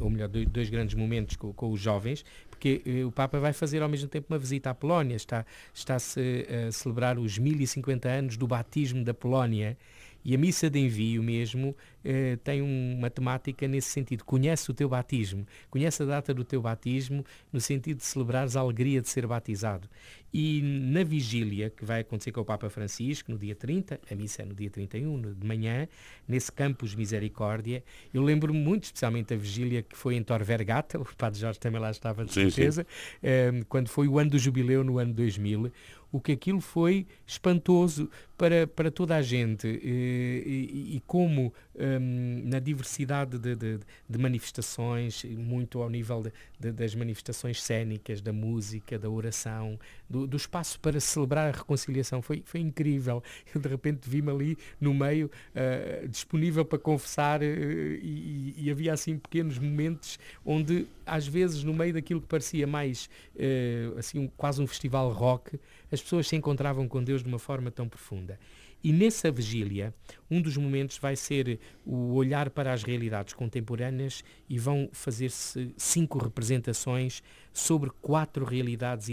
ou 0.00 0.10
melhor, 0.10 0.28
dois, 0.28 0.46
dois 0.48 0.70
grandes 0.70 0.94
momentos 0.94 1.36
com, 1.36 1.52
com 1.52 1.70
os 1.70 1.80
jovens 1.80 2.24
porque 2.62 2.80
eh, 2.86 3.04
o 3.04 3.10
Papa 3.10 3.40
vai 3.40 3.52
fazer 3.52 3.82
ao 3.82 3.88
mesmo 3.88 4.08
tempo 4.08 4.28
uma 4.30 4.38
visita 4.38 4.70
à 4.70 4.74
Polónia, 4.74 5.16
está, 5.16 5.44
está-se 5.74 6.46
a 6.68 6.70
celebrar 6.70 7.18
os 7.18 7.36
1050 7.36 8.08
anos 8.08 8.36
do 8.36 8.46
batismo 8.46 9.02
da 9.02 9.12
Polónia. 9.12 9.76
E 10.24 10.32
a 10.36 10.38
missa 10.38 10.70
de 10.70 10.78
envio 10.78 11.20
mesmo 11.20 11.74
eh, 12.04 12.36
tem 12.42 12.62
uma 12.62 13.10
temática 13.10 13.66
nesse 13.68 13.88
sentido. 13.88 14.24
Conhece 14.24 14.70
o 14.70 14.74
teu 14.74 14.88
batismo, 14.88 15.46
conhece 15.70 16.02
a 16.02 16.06
data 16.06 16.34
do 16.34 16.44
teu 16.44 16.60
batismo 16.60 17.24
no 17.52 17.60
sentido 17.60 17.98
de 17.98 18.04
celebrares 18.04 18.56
a 18.56 18.60
alegria 18.60 19.00
de 19.00 19.08
ser 19.08 19.26
batizado. 19.26 19.88
E 20.32 20.62
na 20.62 21.04
vigília, 21.04 21.68
que 21.68 21.84
vai 21.84 22.00
acontecer 22.00 22.32
com 22.32 22.40
o 22.40 22.44
Papa 22.44 22.70
Francisco, 22.70 23.30
no 23.30 23.38
dia 23.38 23.54
30, 23.54 24.00
a 24.10 24.14
missa 24.14 24.42
é 24.42 24.46
no 24.46 24.54
dia 24.54 24.70
31 24.70 25.34
de 25.34 25.46
manhã, 25.46 25.86
nesse 26.26 26.50
campus 26.50 26.94
Misericórdia, 26.94 27.84
eu 28.14 28.22
lembro-me 28.22 28.58
muito 28.58 28.84
especialmente 28.84 29.34
a 29.34 29.36
vigília 29.36 29.82
que 29.82 29.96
foi 29.96 30.14
em 30.14 30.22
Tor 30.22 30.42
Vergata, 30.42 30.96
o 31.00 31.04
Padre 31.16 31.38
Jorge 31.38 31.60
também 31.60 31.80
lá 31.80 31.90
estava 31.90 32.24
de 32.24 32.32
certeza, 32.32 32.86
eh, 33.22 33.52
quando 33.68 33.88
foi 33.88 34.08
o 34.08 34.18
ano 34.18 34.30
do 34.30 34.38
jubileu 34.38 34.82
no 34.82 34.98
ano 34.98 35.12
2000, 35.12 35.70
o 36.10 36.20
que 36.20 36.32
aquilo 36.32 36.60
foi 36.60 37.06
espantoso 37.26 38.08
para, 38.36 38.66
para 38.66 38.90
toda 38.90 39.16
a 39.16 39.22
gente 39.22 39.66
e, 39.66 40.90
e, 40.92 40.96
e 40.96 41.02
como 41.06 41.52
um, 42.00 42.42
na 42.44 42.58
diversidade 42.58 43.38
de, 43.38 43.54
de, 43.54 43.80
de, 44.08 44.18
manifestações, 44.18 45.24
muito 45.24 45.82
ao 45.82 45.88
nível 45.88 46.22
de, 46.58 46.72
das 46.72 46.94
manifestações 46.94 47.62
cénicas, 47.62 48.20
da 48.20 48.32
música, 48.32 48.98
da 48.98 49.08
oração, 49.08 49.78
do, 50.08 50.26
do, 50.26 50.36
espaço 50.36 50.78
para 50.80 51.00
celebrar 51.00 51.48
a 51.48 51.56
reconciliação, 51.56 52.22
foi, 52.22 52.42
foi 52.44 52.60
incrível. 52.60 53.22
Eu 53.54 53.60
de 53.60 53.68
repente 53.68 54.08
vi-me 54.08 54.30
ali 54.30 54.58
no 54.80 54.92
meio, 54.92 55.30
uh, 55.54 56.08
disponível 56.08 56.64
para 56.64 56.78
confessar 56.78 57.40
uh, 57.40 57.44
e, 57.44 58.54
e, 58.56 58.70
havia 58.70 58.92
assim 58.92 59.18
pequenos 59.18 59.58
momentos 59.58 60.18
onde 60.44 60.86
às 61.06 61.26
vezes 61.26 61.64
no 61.64 61.72
meio 61.72 61.92
daquilo 61.92 62.20
que 62.20 62.28
parecia 62.28 62.66
mais 62.66 63.08
uh, 63.36 63.98
assim 63.98 64.18
um, 64.18 64.28
quase 64.28 64.60
um 64.62 64.66
festival 64.66 65.10
rock, 65.12 65.58
as 65.90 66.00
pessoas 66.00 66.26
se 66.28 66.36
encontravam 66.36 66.88
com 66.88 67.02
Deus 67.02 67.22
de 67.22 67.28
uma 67.28 67.38
forma 67.38 67.70
tão 67.70 67.88
profunda. 67.88 68.38
E 68.84 68.92
nessa 68.92 69.30
vigília, 69.30 69.94
um 70.28 70.42
dos 70.42 70.56
momentos 70.56 70.98
vai 70.98 71.14
ser 71.14 71.60
o 71.84 72.14
olhar 72.14 72.50
para 72.50 72.72
as 72.72 72.82
realidades 72.82 73.32
contemporâneas 73.32 74.24
e 74.48 74.58
vão 74.58 74.88
fazer-se 74.92 75.72
cinco 75.76 76.18
representações 76.18 77.22
sobre 77.52 77.90
quatro 78.00 78.44
realidades 78.44 79.08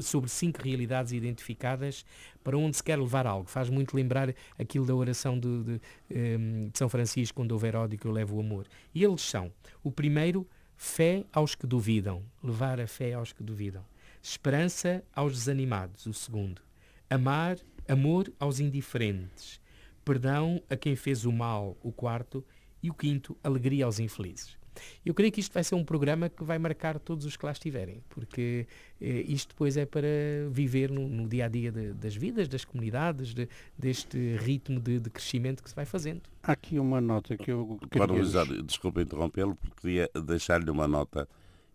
sobre 0.00 0.30
cinco 0.30 0.62
realidades 0.62 1.12
identificadas 1.12 2.06
para 2.42 2.56
onde 2.56 2.76
se 2.76 2.82
quer 2.82 2.98
levar 2.98 3.26
algo. 3.26 3.48
Faz 3.48 3.68
muito 3.68 3.94
lembrar 3.94 4.34
aquilo 4.58 4.86
da 4.86 4.94
oração 4.94 5.38
de, 5.38 5.62
de, 5.62 5.80
ehm, 6.10 6.68
de 6.68 6.78
São 6.78 6.88
Francisco, 6.88 7.36
quando 7.36 7.52
houver 7.52 7.76
ódio 7.76 7.98
que 7.98 8.06
eu 8.06 8.12
levo 8.12 8.36
o 8.36 8.40
amor. 8.40 8.66
E 8.94 9.04
eles 9.04 9.20
são, 9.20 9.52
o 9.82 9.90
primeiro, 9.90 10.48
fé 10.76 11.24
aos 11.32 11.54
que 11.54 11.66
duvidam, 11.66 12.24
levar 12.42 12.80
a 12.80 12.86
fé 12.86 13.12
aos 13.12 13.32
que 13.32 13.42
duvidam. 13.42 13.84
Esperança 14.22 15.04
aos 15.14 15.32
desanimados, 15.34 16.06
o 16.06 16.14
segundo. 16.14 16.62
Amar, 17.10 17.58
amor 17.92 18.32
aos 18.40 18.60
indiferentes. 18.60 19.60
Perdão 20.04 20.62
a 20.68 20.76
quem 20.76 20.96
fez 20.96 21.24
o 21.24 21.32
mal, 21.32 21.76
o 21.82 21.92
quarto. 21.92 22.44
E 22.82 22.90
o 22.90 22.94
quinto, 22.94 23.36
alegria 23.44 23.84
aos 23.84 24.00
infelizes. 24.00 24.56
Eu 25.04 25.14
creio 25.14 25.30
que 25.32 25.40
isto 25.40 25.52
vai 25.52 25.62
ser 25.62 25.74
um 25.74 25.84
programa 25.84 26.28
que 26.28 26.42
vai 26.42 26.58
marcar 26.58 26.98
todos 26.98 27.24
os 27.24 27.36
que 27.36 27.44
lá 27.44 27.52
estiverem, 27.52 28.02
porque 28.08 28.66
eh, 29.00 29.24
isto 29.28 29.50
depois 29.50 29.76
é 29.76 29.84
para 29.84 30.08
viver 30.50 30.90
no, 30.90 31.08
no 31.08 31.28
dia 31.28 31.46
a 31.46 31.48
dia 31.48 31.70
de, 31.70 31.92
das 31.92 32.16
vidas, 32.16 32.48
das 32.48 32.64
comunidades, 32.64 33.34
de, 33.34 33.48
deste 33.78 34.36
ritmo 34.36 34.80
de, 34.80 34.98
de, 34.98 35.10
crescimento 35.10 35.62
que 35.62 35.68
se 35.68 35.76
vai 35.76 35.84
fazendo. 35.84 36.22
Há 36.42 36.52
aqui 36.52 36.78
uma 36.78 37.00
nota 37.00 37.36
que 37.36 37.52
eu 37.52 37.78
queria... 37.90 38.06
Para 38.06 38.62
desculpa 38.62 39.02
interrompê-lo, 39.02 39.54
porque 39.56 39.80
queria 39.80 40.10
deixar-lhe 40.26 40.70
uma 40.70 40.88
nota 40.88 41.28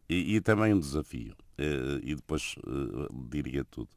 e, 0.10 0.36
e, 0.36 0.42
também 0.42 0.74
um 0.74 0.80
desafio, 0.80 1.36
eh, 1.58 2.00
e 2.02 2.16
depois 2.16 2.56
eh, 2.66 3.08
diria 3.30 3.64
tudo. 3.66 3.90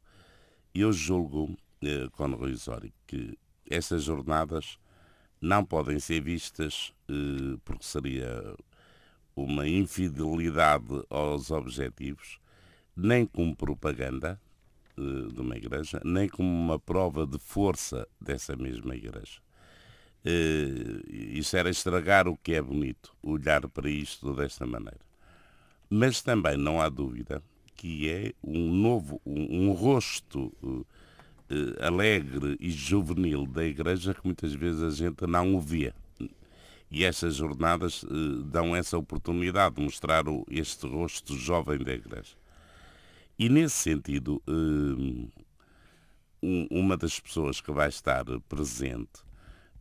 Eu 0.74 0.92
julgo, 0.92 1.56
eh, 1.82 2.08
com 2.12 2.32
Osório, 2.34 2.92
que 3.06 3.38
essas 3.68 4.02
jornadas 4.04 4.78
não 5.40 5.64
podem 5.64 5.98
ser 5.98 6.20
vistas 6.20 6.92
eh, 7.08 7.58
porque 7.64 7.84
seria 7.84 8.54
uma 9.34 9.66
infidelidade 9.66 11.02
aos 11.08 11.50
objetivos, 11.50 12.38
nem 12.96 13.24
como 13.24 13.56
propaganda 13.56 14.40
uh, 14.98 15.32
de 15.32 15.40
uma 15.40 15.56
igreja, 15.56 16.00
nem 16.04 16.28
como 16.28 16.48
uma 16.48 16.78
prova 16.78 17.26
de 17.26 17.38
força 17.38 18.06
dessa 18.20 18.56
mesma 18.56 18.94
igreja. 18.94 19.40
Uh, 20.24 21.00
isso 21.10 21.56
era 21.56 21.70
estragar 21.70 22.28
o 22.28 22.36
que 22.36 22.54
é 22.54 22.60
bonito, 22.60 23.14
olhar 23.22 23.66
para 23.68 23.88
isto 23.88 24.34
desta 24.34 24.66
maneira. 24.66 25.00
Mas 25.88 26.20
também 26.20 26.56
não 26.56 26.80
há 26.80 26.88
dúvida 26.88 27.42
que 27.74 28.10
é 28.10 28.34
um 28.44 28.72
novo, 28.72 29.20
um, 29.24 29.68
um 29.68 29.72
rosto 29.72 30.52
uh, 30.62 30.86
alegre 31.80 32.56
e 32.60 32.70
juvenil 32.70 33.46
da 33.46 33.64
igreja 33.64 34.14
que 34.14 34.24
muitas 34.24 34.52
vezes 34.54 34.82
a 34.82 34.90
gente 34.90 35.26
não 35.26 35.54
o 35.54 35.60
vê. 35.60 35.92
E 36.90 37.04
estas 37.04 37.36
jornadas 37.36 38.04
eh, 38.04 38.42
dão 38.46 38.74
essa 38.74 38.98
oportunidade 38.98 39.76
de 39.76 39.82
mostrar 39.82 40.24
este 40.50 40.88
rosto 40.88 41.36
jovem 41.36 41.78
da 41.78 41.92
Igreja. 41.92 42.34
E 43.38 43.48
nesse 43.48 43.76
sentido, 43.76 44.42
eh, 44.46 45.30
um, 46.42 46.66
uma 46.70 46.96
das 46.96 47.20
pessoas 47.20 47.60
que 47.60 47.70
vai 47.70 47.88
estar 47.88 48.24
presente, 48.48 49.22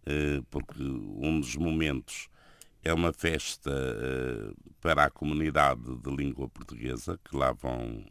eh, 0.05 0.41
porque 0.51 0.81
um 0.81 1.39
dos 1.39 1.55
momentos 1.55 2.29
é 2.83 2.93
uma 2.93 3.11
festa 3.11 3.71
eh, 3.71 4.53
para 4.79 5.05
a 5.05 5.09
comunidade 5.09 5.97
de 5.97 6.15
língua 6.15 6.47
portuguesa 6.47 7.19
que 7.23 7.35
lá 7.35 7.51
vão, 7.51 8.05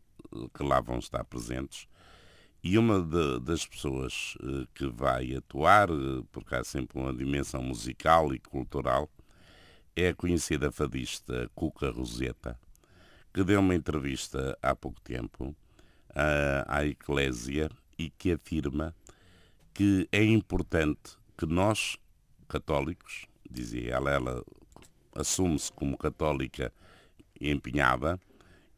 que 0.52 0.62
lá 0.62 0.80
vão 0.80 0.98
estar 0.98 1.24
presentes, 1.24 1.86
e 2.62 2.76
uma 2.76 3.00
de, 3.00 3.40
das 3.40 3.64
pessoas 3.66 4.34
uh, 4.36 4.66
que 4.74 4.86
vai 4.86 5.34
atuar, 5.34 5.90
uh, 5.90 6.24
porque 6.32 6.54
há 6.54 6.64
sempre 6.64 6.98
uma 6.98 7.12
dimensão 7.12 7.62
musical 7.62 8.34
e 8.34 8.38
cultural, 8.38 9.08
é 9.94 10.08
a 10.08 10.14
conhecida 10.14 10.70
fadista 10.70 11.50
Cuca 11.54 11.90
Roseta, 11.90 12.58
que 13.32 13.44
deu 13.44 13.60
uma 13.60 13.74
entrevista 13.74 14.56
há 14.62 14.74
pouco 14.74 15.00
tempo 15.00 15.54
à 16.66 16.84
Eclésia 16.84 17.70
e 17.96 18.10
que 18.10 18.32
afirma 18.32 18.94
que 19.74 20.08
é 20.10 20.24
importante 20.24 21.16
que 21.36 21.46
nós, 21.46 21.96
católicos, 22.48 23.26
dizia 23.48 23.94
ela, 23.94 24.10
ela 24.10 24.44
assume-se 25.14 25.72
como 25.72 25.96
católica 25.96 26.72
empenhada, 27.40 28.18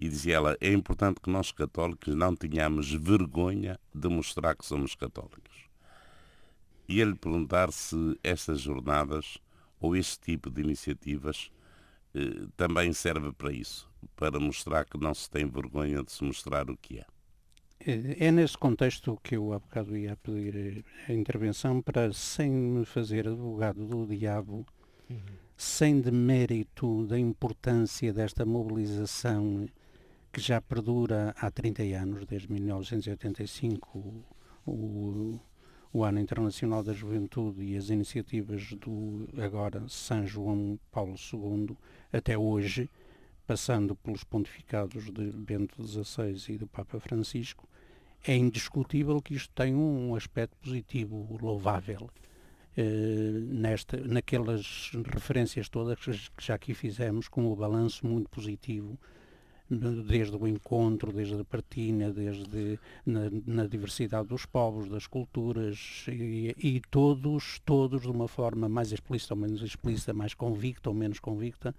e 0.00 0.08
dizia 0.08 0.36
ela, 0.36 0.56
é 0.60 0.72
importante 0.72 1.20
que 1.20 1.28
nós 1.28 1.52
católicos 1.52 2.14
não 2.14 2.34
tenhamos 2.34 2.90
vergonha 2.90 3.78
de 3.94 4.08
mostrar 4.08 4.56
que 4.56 4.64
somos 4.64 4.94
católicos. 4.94 5.68
E 6.88 7.00
ele 7.00 7.14
perguntar 7.14 7.70
se 7.70 8.18
estas 8.24 8.60
jornadas 8.60 9.36
ou 9.78 9.94
este 9.94 10.18
tipo 10.18 10.50
de 10.50 10.62
iniciativas 10.62 11.52
eh, 12.14 12.46
também 12.56 12.92
serve 12.94 13.30
para 13.32 13.52
isso, 13.52 13.88
para 14.16 14.40
mostrar 14.40 14.86
que 14.86 14.98
não 14.98 15.12
se 15.12 15.30
tem 15.30 15.46
vergonha 15.46 16.02
de 16.02 16.10
se 16.10 16.24
mostrar 16.24 16.70
o 16.70 16.76
que 16.76 16.98
é. 16.98 17.04
É, 17.86 18.26
é 18.26 18.32
nesse 18.32 18.56
contexto 18.56 19.18
que 19.22 19.36
eu 19.36 19.52
há 19.52 19.58
bocado 19.58 19.96
ia 19.96 20.16
pedir 20.16 20.84
a 21.08 21.12
intervenção 21.12 21.80
para, 21.82 22.12
sem 22.12 22.50
me 22.50 22.84
fazer 22.86 23.28
advogado 23.28 23.86
do 23.86 24.06
diabo, 24.06 24.66
uhum. 25.08 25.18
sem 25.56 26.00
demérito 26.00 27.06
da 27.06 27.18
importância 27.18 28.12
desta 28.12 28.44
mobilização 28.44 29.66
que 30.32 30.40
já 30.40 30.60
perdura 30.60 31.34
há 31.36 31.50
30 31.50 31.82
anos, 31.82 32.24
desde 32.24 32.52
1985, 32.52 34.24
o, 34.64 35.40
o, 35.92 36.04
Ano 36.04 36.20
Internacional 36.20 36.82
da 36.82 36.92
Juventude 36.92 37.62
e 37.62 37.76
as 37.76 37.90
iniciativas 37.90 38.72
do 38.74 39.28
agora 39.42 39.82
São 39.88 40.26
João 40.26 40.78
Paulo 40.92 41.16
II 41.32 41.76
até 42.12 42.38
hoje, 42.38 42.88
passando 43.46 43.96
pelos 43.96 44.22
pontificados 44.22 45.10
de 45.10 45.32
Bento 45.32 45.84
XVI 45.84 46.54
e 46.54 46.58
do 46.58 46.66
Papa 46.66 47.00
Francisco, 47.00 47.68
é 48.24 48.36
indiscutível 48.36 49.20
que 49.20 49.34
isto 49.34 49.52
tem 49.52 49.74
um 49.74 50.14
aspecto 50.14 50.56
positivo, 50.58 51.38
louvável. 51.40 52.08
Uh, 52.78 53.40
nesta, 53.52 53.96
naquelas 53.96 54.92
referências 55.12 55.68
todas 55.68 55.98
que 55.98 56.44
já 56.46 56.54
aqui 56.54 56.72
fizemos, 56.72 57.26
com 57.26 57.50
o 57.50 57.56
balanço 57.56 58.06
muito 58.06 58.30
positivo 58.30 58.96
desde 59.70 60.36
o 60.36 60.48
encontro, 60.48 61.12
desde 61.12 61.40
a 61.40 61.44
partilha, 61.44 62.12
desde 62.12 62.78
na, 63.06 63.30
na 63.46 63.66
diversidade 63.66 64.26
dos 64.28 64.44
povos, 64.44 64.88
das 64.88 65.06
culturas 65.06 66.04
e, 66.08 66.54
e, 66.58 66.80
todos, 66.90 67.60
todos 67.64 68.02
de 68.02 68.08
uma 68.08 68.26
forma 68.26 68.68
mais 68.68 68.90
explícita 68.90 69.34
ou 69.34 69.40
menos 69.40 69.62
explícita, 69.62 70.12
mais 70.12 70.34
convicta 70.34 70.90
ou 70.90 70.94
menos 70.94 71.20
convicta, 71.20 71.74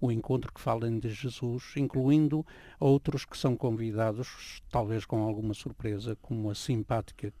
o 0.00 0.10
encontro 0.10 0.52
que 0.52 0.60
falem 0.60 0.98
de 0.98 1.08
Jesus, 1.10 1.72
incluindo 1.76 2.44
outros 2.80 3.24
que 3.24 3.38
são 3.38 3.56
convidados, 3.56 4.60
talvez 4.70 5.06
com 5.06 5.22
alguma 5.22 5.54
surpresa, 5.54 6.16
como 6.20 6.50
a 6.50 6.54
simpática 6.54 7.32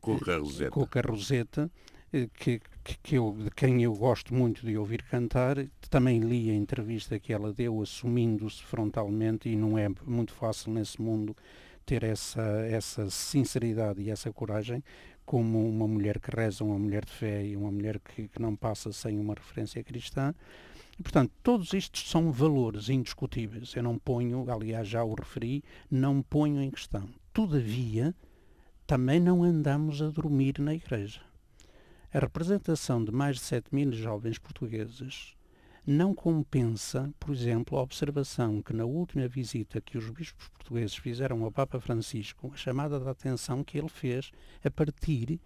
Cuca 0.00 0.38
Roseta. 0.38 0.70
Cuca 0.70 1.00
Roseta 1.00 1.70
eh, 2.12 2.28
que, 2.34 2.60
que, 2.90 2.98
que, 3.02 3.14
eu, 3.16 3.36
de 3.38 3.50
quem 3.50 3.82
eu 3.82 3.94
gosto 3.94 4.34
muito 4.34 4.66
de 4.66 4.76
ouvir 4.76 5.02
cantar. 5.04 5.56
Também 5.88 6.18
li 6.18 6.50
a 6.50 6.54
entrevista 6.54 7.18
que 7.18 7.32
ela 7.32 7.52
deu, 7.52 7.80
assumindo-se 7.80 8.62
frontalmente, 8.62 9.48
e 9.48 9.56
não 9.56 9.78
é 9.78 9.88
muito 10.04 10.32
fácil 10.32 10.72
nesse 10.72 11.00
mundo 11.00 11.36
ter 11.86 12.02
essa, 12.02 12.42
essa 12.66 13.08
sinceridade 13.10 14.00
e 14.02 14.10
essa 14.10 14.32
coragem, 14.32 14.82
como 15.24 15.68
uma 15.68 15.86
mulher 15.86 16.18
que 16.18 16.34
reza, 16.34 16.64
uma 16.64 16.78
mulher 16.78 17.04
de 17.04 17.12
fé 17.12 17.44
e 17.44 17.56
uma 17.56 17.70
mulher 17.70 18.00
que, 18.00 18.28
que 18.28 18.42
não 18.42 18.56
passa 18.56 18.92
sem 18.92 19.18
uma 19.18 19.34
referência 19.34 19.82
cristã. 19.84 20.34
Portanto, 21.02 21.32
todos 21.42 21.72
estes 21.72 22.10
são 22.10 22.30
valores 22.30 22.88
indiscutíveis. 22.88 23.74
Eu 23.74 23.82
não 23.82 23.98
ponho, 23.98 24.50
aliás, 24.50 24.86
já 24.86 25.02
o 25.02 25.14
referi, 25.14 25.62
não 25.90 26.22
ponho 26.22 26.60
em 26.60 26.70
questão. 26.70 27.08
Todavia, 27.32 28.14
também 28.86 29.20
não 29.20 29.42
andamos 29.42 30.02
a 30.02 30.08
dormir 30.08 30.58
na 30.58 30.74
igreja. 30.74 31.29
A 32.12 32.18
representação 32.18 33.04
de 33.04 33.12
mais 33.12 33.36
de 33.36 33.42
7 33.42 33.72
mil 33.72 33.92
jovens 33.92 34.36
portugueses 34.36 35.36
não 35.86 36.12
compensa, 36.12 37.08
por 37.20 37.32
exemplo, 37.32 37.78
a 37.78 37.82
observação 37.82 38.60
que 38.60 38.72
na 38.72 38.84
última 38.84 39.28
visita 39.28 39.80
que 39.80 39.96
os 39.96 40.10
bispos 40.10 40.48
portugueses 40.48 40.96
fizeram 40.96 41.44
ao 41.44 41.52
Papa 41.52 41.78
Francisco, 41.78 42.50
a 42.52 42.56
chamada 42.56 42.98
de 42.98 43.08
atenção 43.08 43.62
que 43.62 43.78
ele 43.78 43.88
fez 43.88 44.32
a 44.64 44.68
partir 44.68 45.38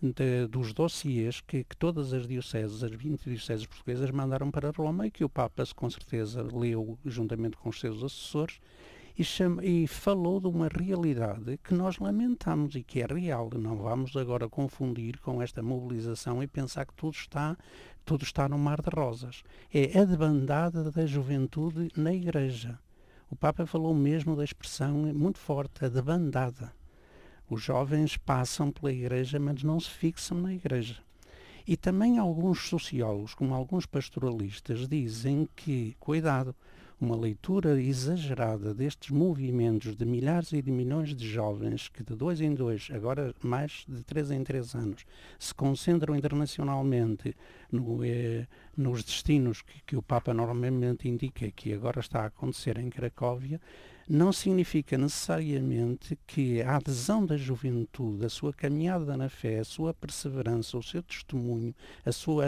de, 0.00 0.46
dos 0.48 0.72
dossiês 0.72 1.40
que, 1.40 1.64
que, 1.64 1.76
todas 1.76 2.12
as 2.12 2.28
dioceses, 2.28 2.84
as 2.84 2.92
20 2.92 3.24
dioceses 3.24 3.66
portuguesas, 3.66 4.08
mandaram 4.12 4.48
para 4.48 4.70
Roma 4.70 5.08
e 5.08 5.10
que 5.10 5.24
o 5.24 5.28
Papa, 5.28 5.64
com 5.74 5.90
certeza, 5.90 6.40
leu 6.40 6.96
juntamente 7.04 7.56
com 7.56 7.68
os 7.68 7.80
seus 7.80 8.04
assessores 8.04 8.60
e, 9.18 9.24
chama, 9.24 9.64
e 9.64 9.86
falou 9.86 10.40
de 10.40 10.46
uma 10.46 10.68
realidade 10.68 11.58
que 11.64 11.72
nós 11.72 11.98
lamentamos 11.98 12.74
e 12.74 12.82
que 12.82 13.00
é 13.00 13.06
real. 13.06 13.50
Não 13.58 13.76
vamos 13.76 14.14
agora 14.16 14.48
confundir 14.48 15.18
com 15.20 15.40
esta 15.40 15.62
mobilização 15.62 16.42
e 16.42 16.46
pensar 16.46 16.84
que 16.84 16.94
tudo 16.94 17.14
está, 17.14 17.56
tudo 18.04 18.24
está 18.24 18.48
no 18.48 18.58
mar 18.58 18.82
de 18.82 18.90
rosas. 18.90 19.42
É 19.72 19.98
a 19.98 20.04
debandada 20.04 20.90
da 20.90 21.06
juventude 21.06 21.88
na 21.96 22.12
Igreja. 22.12 22.78
O 23.30 23.34
Papa 23.34 23.66
falou 23.66 23.94
mesmo 23.94 24.36
da 24.36 24.44
expressão 24.44 24.94
muito 25.14 25.38
forte, 25.38 25.84
a 25.84 25.88
debandada. 25.88 26.72
Os 27.48 27.62
jovens 27.62 28.16
passam 28.16 28.70
pela 28.70 28.92
Igreja, 28.92 29.38
mas 29.38 29.62
não 29.62 29.80
se 29.80 29.90
fixam 29.90 30.38
na 30.38 30.52
Igreja. 30.52 30.98
E 31.66 31.76
também 31.76 32.18
alguns 32.18 32.68
sociólogos, 32.68 33.34
como 33.34 33.54
alguns 33.54 33.86
pastoralistas, 33.86 34.86
dizem 34.86 35.48
que, 35.56 35.96
cuidado, 35.98 36.54
uma 37.00 37.16
leitura 37.16 37.80
exagerada 37.80 38.72
destes 38.72 39.10
movimentos 39.10 39.94
de 39.94 40.04
milhares 40.06 40.52
e 40.52 40.62
de 40.62 40.70
milhões 40.70 41.14
de 41.14 41.28
jovens 41.28 41.88
que 41.88 42.02
de 42.02 42.14
dois 42.14 42.40
em 42.40 42.54
dois, 42.54 42.88
agora 42.92 43.34
mais 43.42 43.84
de 43.86 44.02
três 44.02 44.30
em 44.30 44.42
três 44.42 44.74
anos, 44.74 45.04
se 45.38 45.54
concentram 45.54 46.16
internacionalmente 46.16 47.36
no, 47.70 48.02
eh, 48.02 48.46
nos 48.76 49.04
destinos 49.04 49.60
que, 49.60 49.82
que 49.86 49.96
o 49.96 50.02
Papa 50.02 50.32
normalmente 50.32 51.08
indica 51.08 51.50
que 51.50 51.72
agora 51.72 52.00
está 52.00 52.22
a 52.22 52.26
acontecer 52.26 52.78
em 52.78 52.88
Cracóvia, 52.88 53.60
não 54.08 54.32
significa 54.32 54.96
necessariamente 54.96 56.16
que 56.26 56.62
a 56.62 56.76
adesão 56.76 57.26
da 57.26 57.36
juventude, 57.36 58.24
a 58.24 58.28
sua 58.28 58.52
caminhada 58.52 59.16
na 59.16 59.28
fé, 59.28 59.58
a 59.58 59.64
sua 59.64 59.92
perseverança, 59.92 60.78
o 60.78 60.82
seu 60.82 61.02
testemunho, 61.02 61.74
a 62.04 62.12
sua, 62.12 62.44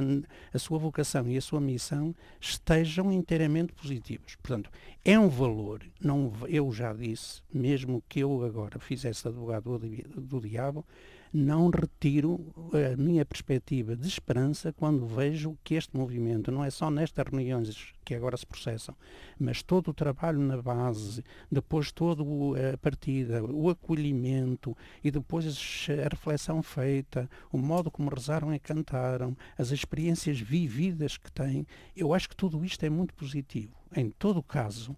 a 0.52 0.58
sua 0.58 0.78
vocação 0.78 1.28
e 1.28 1.36
a 1.36 1.40
sua 1.40 1.60
missão 1.60 2.14
estejam 2.40 3.10
inteiramente 3.12 3.72
positivos. 3.72 4.36
Portanto, 4.36 4.70
é 5.04 5.18
um 5.18 5.28
valor, 5.28 5.82
não, 6.00 6.32
eu 6.46 6.70
já 6.72 6.92
disse, 6.92 7.42
mesmo 7.52 8.02
que 8.08 8.20
eu 8.20 8.44
agora 8.44 8.78
fizesse 8.78 9.26
advogado 9.26 9.78
do, 9.78 10.20
do 10.20 10.40
diabo, 10.40 10.84
não 11.32 11.70
retiro 11.70 12.52
a 12.72 12.96
minha 12.96 13.24
perspectiva 13.24 13.96
de 13.96 14.08
esperança 14.08 14.72
quando 14.72 15.06
vejo 15.06 15.56
que 15.62 15.74
este 15.74 15.96
movimento 15.96 16.50
não 16.50 16.64
é 16.64 16.70
só 16.70 16.90
nestas 16.90 17.26
reuniões 17.26 17.92
que 18.04 18.14
agora 18.14 18.36
se 18.36 18.46
processam, 18.46 18.94
mas 19.38 19.62
todo 19.62 19.88
o 19.88 19.94
trabalho 19.94 20.38
na 20.38 20.60
base, 20.60 21.22
depois 21.52 21.92
toda 21.92 22.22
a 22.22 22.78
partida, 22.78 23.44
o 23.44 23.68
acolhimento 23.68 24.76
e 25.04 25.10
depois 25.10 25.44
a 25.90 26.08
reflexão 26.08 26.62
feita, 26.62 27.28
o 27.52 27.58
modo 27.58 27.90
como 27.90 28.08
rezaram 28.08 28.54
e 28.54 28.58
cantaram, 28.58 29.36
as 29.58 29.70
experiências 29.70 30.40
vividas 30.40 31.18
que 31.18 31.30
têm, 31.30 31.66
eu 31.94 32.14
acho 32.14 32.28
que 32.28 32.36
tudo 32.36 32.64
isto 32.64 32.82
é 32.84 32.90
muito 32.90 33.12
positivo. 33.14 33.74
Em 33.94 34.10
todo 34.10 34.42
caso, 34.42 34.96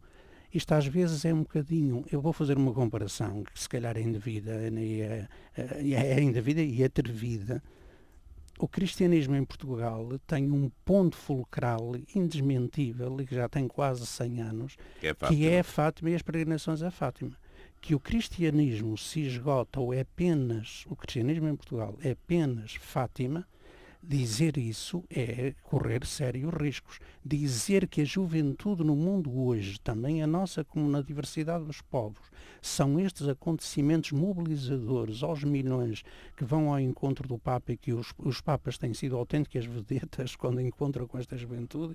isto 0.52 0.72
às 0.72 0.86
vezes 0.86 1.24
é 1.24 1.32
um 1.32 1.42
bocadinho, 1.42 2.04
eu 2.10 2.20
vou 2.20 2.32
fazer 2.32 2.56
uma 2.56 2.72
comparação 2.72 3.44
que 3.44 3.58
se 3.58 3.68
calhar 3.68 3.96
é 3.96 4.00
indevida, 4.00 4.52
é, 4.52 5.28
é, 5.56 5.94
é 5.94 6.20
indevida 6.20 6.60
e 6.60 6.82
atrevida. 6.82 7.62
O 8.58 8.68
cristianismo 8.68 9.34
em 9.36 9.44
Portugal 9.44 10.06
tem 10.26 10.50
um 10.50 10.70
ponto 10.84 11.16
fulcral 11.16 11.94
indesmentível 12.14 13.18
e 13.20 13.26
que 13.26 13.34
já 13.34 13.48
tem 13.48 13.66
quase 13.66 14.06
100 14.06 14.42
anos, 14.42 14.76
que 15.00 15.06
é, 15.06 15.14
que 15.14 15.48
é 15.48 15.60
a 15.60 15.64
Fátima 15.64 16.10
e 16.10 16.14
as 16.14 16.22
peregrinações 16.22 16.82
a 16.82 16.90
Fátima. 16.90 17.36
Que 17.80 17.94
o 17.94 18.00
cristianismo 18.00 18.98
se 18.98 19.20
esgota 19.20 19.80
ou 19.80 19.94
é 19.94 20.00
apenas, 20.00 20.84
o 20.90 20.94
cristianismo 20.94 21.48
em 21.48 21.56
Portugal 21.56 21.96
é 22.02 22.10
apenas 22.10 22.74
Fátima, 22.74 23.46
Dizer 24.02 24.56
isso 24.56 25.04
é 25.10 25.54
correr 25.62 26.06
sérios 26.06 26.52
riscos. 26.54 26.98
Dizer 27.22 27.86
que 27.86 28.00
a 28.00 28.04
juventude 28.04 28.82
no 28.82 28.96
mundo 28.96 29.30
hoje, 29.38 29.78
também 29.78 30.22
a 30.22 30.26
nossa 30.26 30.64
como 30.64 30.88
na 30.88 31.02
diversidade 31.02 31.66
dos 31.66 31.82
povos, 31.82 32.30
são 32.62 32.98
estes 32.98 33.28
acontecimentos 33.28 34.12
mobilizadores 34.12 35.22
aos 35.22 35.44
milhões 35.44 36.02
que 36.34 36.44
vão 36.46 36.72
ao 36.72 36.80
encontro 36.80 37.28
do 37.28 37.38
Papa 37.38 37.72
e 37.72 37.76
que 37.76 37.92
os, 37.92 38.14
os 38.18 38.40
Papas 38.40 38.78
têm 38.78 38.94
sido 38.94 39.16
autênticas 39.16 39.66
vedetas 39.66 40.34
quando 40.36 40.62
encontram 40.62 41.06
com 41.06 41.18
esta 41.18 41.36
juventude, 41.36 41.94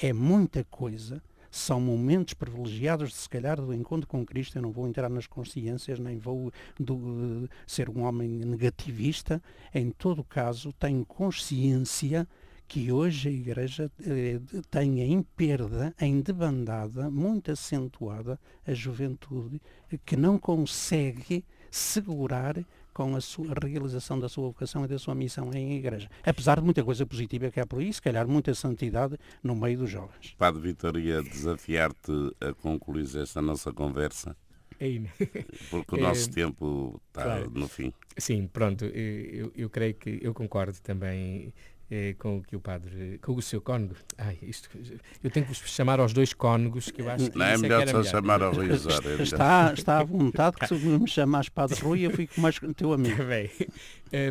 é 0.00 0.12
muita 0.12 0.62
coisa 0.62 1.20
são 1.50 1.80
momentos 1.80 2.34
privilegiados, 2.34 3.10
de, 3.10 3.16
se 3.16 3.28
calhar, 3.28 3.60
do 3.60 3.74
encontro 3.74 4.06
com 4.06 4.24
Cristo. 4.24 4.56
Eu 4.56 4.62
não 4.62 4.70
vou 4.70 4.86
entrar 4.86 5.08
nas 5.08 5.26
consciências, 5.26 5.98
nem 5.98 6.18
vou 6.18 6.52
do, 6.78 7.48
ser 7.66 7.88
um 7.88 8.02
homem 8.02 8.28
negativista. 8.28 9.42
Em 9.74 9.90
todo 9.90 10.22
caso, 10.22 10.72
tenho 10.72 11.04
consciência 11.04 12.26
que 12.68 12.92
hoje 12.92 13.28
a 13.28 13.32
Igreja 13.32 13.90
eh, 14.06 14.38
tem 14.70 15.00
em 15.00 15.22
perda, 15.22 15.92
em 16.00 16.20
debandada, 16.20 17.10
muito 17.10 17.50
acentuada, 17.50 18.38
a 18.64 18.72
juventude 18.72 19.60
que 20.06 20.16
não 20.16 20.38
consegue 20.38 21.44
segurar 21.68 22.64
com 23.00 23.16
a, 23.16 23.20
sua, 23.22 23.46
a 23.52 23.66
realização 23.66 24.20
da 24.20 24.28
sua 24.28 24.48
vocação 24.48 24.84
e 24.84 24.88
da 24.88 24.98
sua 24.98 25.14
missão 25.14 25.50
em 25.54 25.72
igreja. 25.78 26.06
Apesar 26.22 26.58
de 26.58 26.64
muita 26.66 26.84
coisa 26.84 27.06
positiva 27.06 27.50
que 27.50 27.58
há 27.58 27.66
por 27.66 27.80
aí, 27.80 27.90
se 27.90 28.02
calhar 28.02 28.28
muita 28.28 28.52
santidade 28.52 29.16
no 29.42 29.56
meio 29.56 29.78
dos 29.78 29.88
jovens. 29.88 30.34
Padre 30.36 30.60
Vitoria, 30.60 31.22
desafiar-te 31.22 32.12
a 32.38 32.52
concluir 32.52 33.06
esta 33.16 33.40
nossa 33.40 33.72
conversa. 33.72 34.36
Porque 35.70 35.94
o 35.94 35.98
é, 35.98 36.02
nosso 36.02 36.30
tempo 36.30 37.00
está 37.08 37.22
claro. 37.22 37.50
no 37.50 37.68
fim. 37.68 37.90
Sim, 38.18 38.46
pronto, 38.46 38.84
eu, 38.84 39.50
eu 39.56 39.70
creio 39.70 39.94
que 39.94 40.18
eu 40.22 40.34
concordo 40.34 40.78
também 40.82 41.54
é, 41.90 42.14
com 42.14 42.38
o 42.38 42.42
que 42.42 42.54
o 42.54 42.60
padre, 42.60 43.18
com 43.20 43.34
o 43.34 43.42
seu 43.42 43.60
cônego. 43.60 43.96
Ai, 44.16 44.38
isto, 44.42 44.68
eu 45.22 45.30
tenho 45.30 45.44
que 45.44 45.52
vos 45.52 45.58
chamar 45.68 45.98
aos 45.98 46.12
dois 46.12 46.32
cônegos 46.32 46.90
que 46.90 47.02
eu 47.02 47.10
acho 47.10 47.30
que 47.30 47.36
Não 47.36 47.46
é 47.46 47.58
melhor 47.58 47.88
só 47.88 48.04
chamar 48.04 48.42
ao 48.42 48.52
Rui 48.52 48.68
Está, 49.20 49.72
está 49.72 49.98
à 49.98 50.04
vontade 50.04 50.56
que 50.56 50.66
se 50.68 50.74
me 50.74 51.08
chamares 51.08 51.48
padre 51.48 51.80
Rui 51.80 52.02
eu 52.02 52.10
fico 52.10 52.40
mais 52.40 52.60
teu 52.76 52.92
amigo. 52.92 53.22
Bem, 53.26 53.50